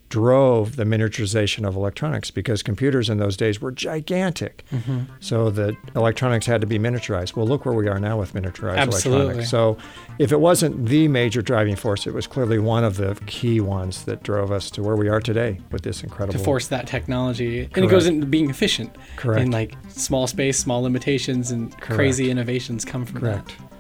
drove 0.10 0.76
the 0.76 0.84
miniaturization 0.84 1.68
of 1.68 1.76
electronics 1.76 2.30
because 2.32 2.62
computers 2.62 3.10
in 3.10 3.18
those 3.18 3.36
days 3.36 3.60
were 3.60 3.72
gigantic. 3.72 4.64
Mm-hmm. 4.72 5.04
So 5.20 5.50
the 5.50 5.76
electronics 5.96 6.46
had 6.46 6.62
to 6.62 6.68
be 6.68 6.78
miniaturized. 6.78 7.36
Well, 7.36 7.48
look 7.48 7.66
where 7.66 7.74
we 7.74 7.88
are 7.88 8.00
now 8.00 8.20
with 8.20 8.34
miniaturized 8.34 8.78
Absolutely. 8.78 9.24
electronics. 9.24 9.50
So 9.50 9.78
if 10.20 10.32
it 10.32 10.40
wasn't 10.40 10.86
the 10.86 11.08
major 11.08 11.42
driving 11.42 11.76
force, 11.76 12.06
it 12.06 12.14
was 12.14 12.28
clearly 12.28 12.60
one 12.60 12.84
of 12.84 12.98
the 12.98 13.16
key 13.26 13.60
ones 13.60 14.06
that 14.06 14.24
drove 14.24 14.52
us 14.52 14.70
to 14.72 14.84
where 14.84 14.96
we 14.96 15.10
are 15.10 15.20
today 15.20 15.60
with 15.72 15.82
this 15.82 16.04
incredible 16.04 16.38
to 16.38 16.44
force 16.44 16.68
that 16.68 16.88
technology. 16.88 17.70
And 17.74 17.86
it 17.86 17.90
goes 17.90 18.06
into 18.06 18.26
being 18.26 18.50
efficient. 18.50 18.96
Correct. 19.16 19.42
And 19.42 19.52
like 19.52 19.76
small 19.90 20.28
space, 20.28 20.60
small 20.60 20.82
limitations, 20.82 21.52
and 21.52 21.76
crazy 21.82 22.30
innovations 22.30 22.86
come 22.86 23.06
from 23.06 23.22
Correct. 23.22 23.48
that. 23.58 23.75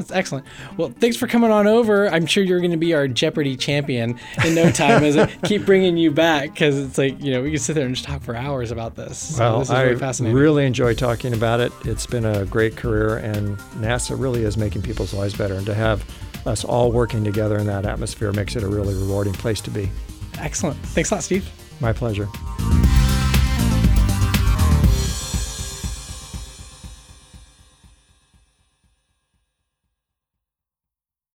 That's 0.00 0.12
excellent. 0.12 0.46
Well, 0.78 0.94
thanks 0.98 1.18
for 1.18 1.26
coming 1.26 1.50
on 1.50 1.66
over. 1.66 2.08
I'm 2.08 2.24
sure 2.24 2.42
you're 2.42 2.60
going 2.60 2.70
to 2.70 2.78
be 2.78 2.94
our 2.94 3.06
Jeopardy 3.06 3.54
champion 3.54 4.18
in 4.42 4.54
no 4.54 4.70
time 4.70 5.04
as 5.04 5.14
I 5.14 5.26
keep 5.44 5.66
bringing 5.66 5.98
you 5.98 6.10
back 6.10 6.54
because 6.54 6.78
it's 6.78 6.96
like, 6.96 7.22
you 7.22 7.32
know, 7.32 7.42
we 7.42 7.50
can 7.50 7.58
sit 7.58 7.74
there 7.74 7.84
and 7.84 7.94
just 7.94 8.06
talk 8.06 8.22
for 8.22 8.34
hours 8.34 8.70
about 8.70 8.96
this. 8.96 9.18
So 9.18 9.44
well, 9.44 9.58
this 9.58 9.68
is 9.68 9.74
I 9.74 9.82
really 9.82 9.98
fascinating. 9.98 10.38
really 10.38 10.64
enjoy 10.64 10.94
talking 10.94 11.34
about 11.34 11.60
it. 11.60 11.70
It's 11.84 12.06
been 12.06 12.24
a 12.24 12.46
great 12.46 12.76
career, 12.76 13.18
and 13.18 13.58
NASA 13.76 14.18
really 14.18 14.42
is 14.42 14.56
making 14.56 14.80
people's 14.80 15.12
lives 15.12 15.34
better. 15.34 15.54
And 15.54 15.66
to 15.66 15.74
have 15.74 16.02
us 16.46 16.64
all 16.64 16.90
working 16.90 17.22
together 17.22 17.58
in 17.58 17.66
that 17.66 17.84
atmosphere 17.84 18.32
makes 18.32 18.56
it 18.56 18.62
a 18.62 18.68
really 18.68 18.94
rewarding 18.94 19.34
place 19.34 19.60
to 19.60 19.70
be. 19.70 19.90
Excellent. 20.38 20.78
Thanks 20.78 21.10
a 21.10 21.16
lot, 21.16 21.24
Steve. 21.24 21.46
My 21.78 21.92
pleasure. 21.92 22.26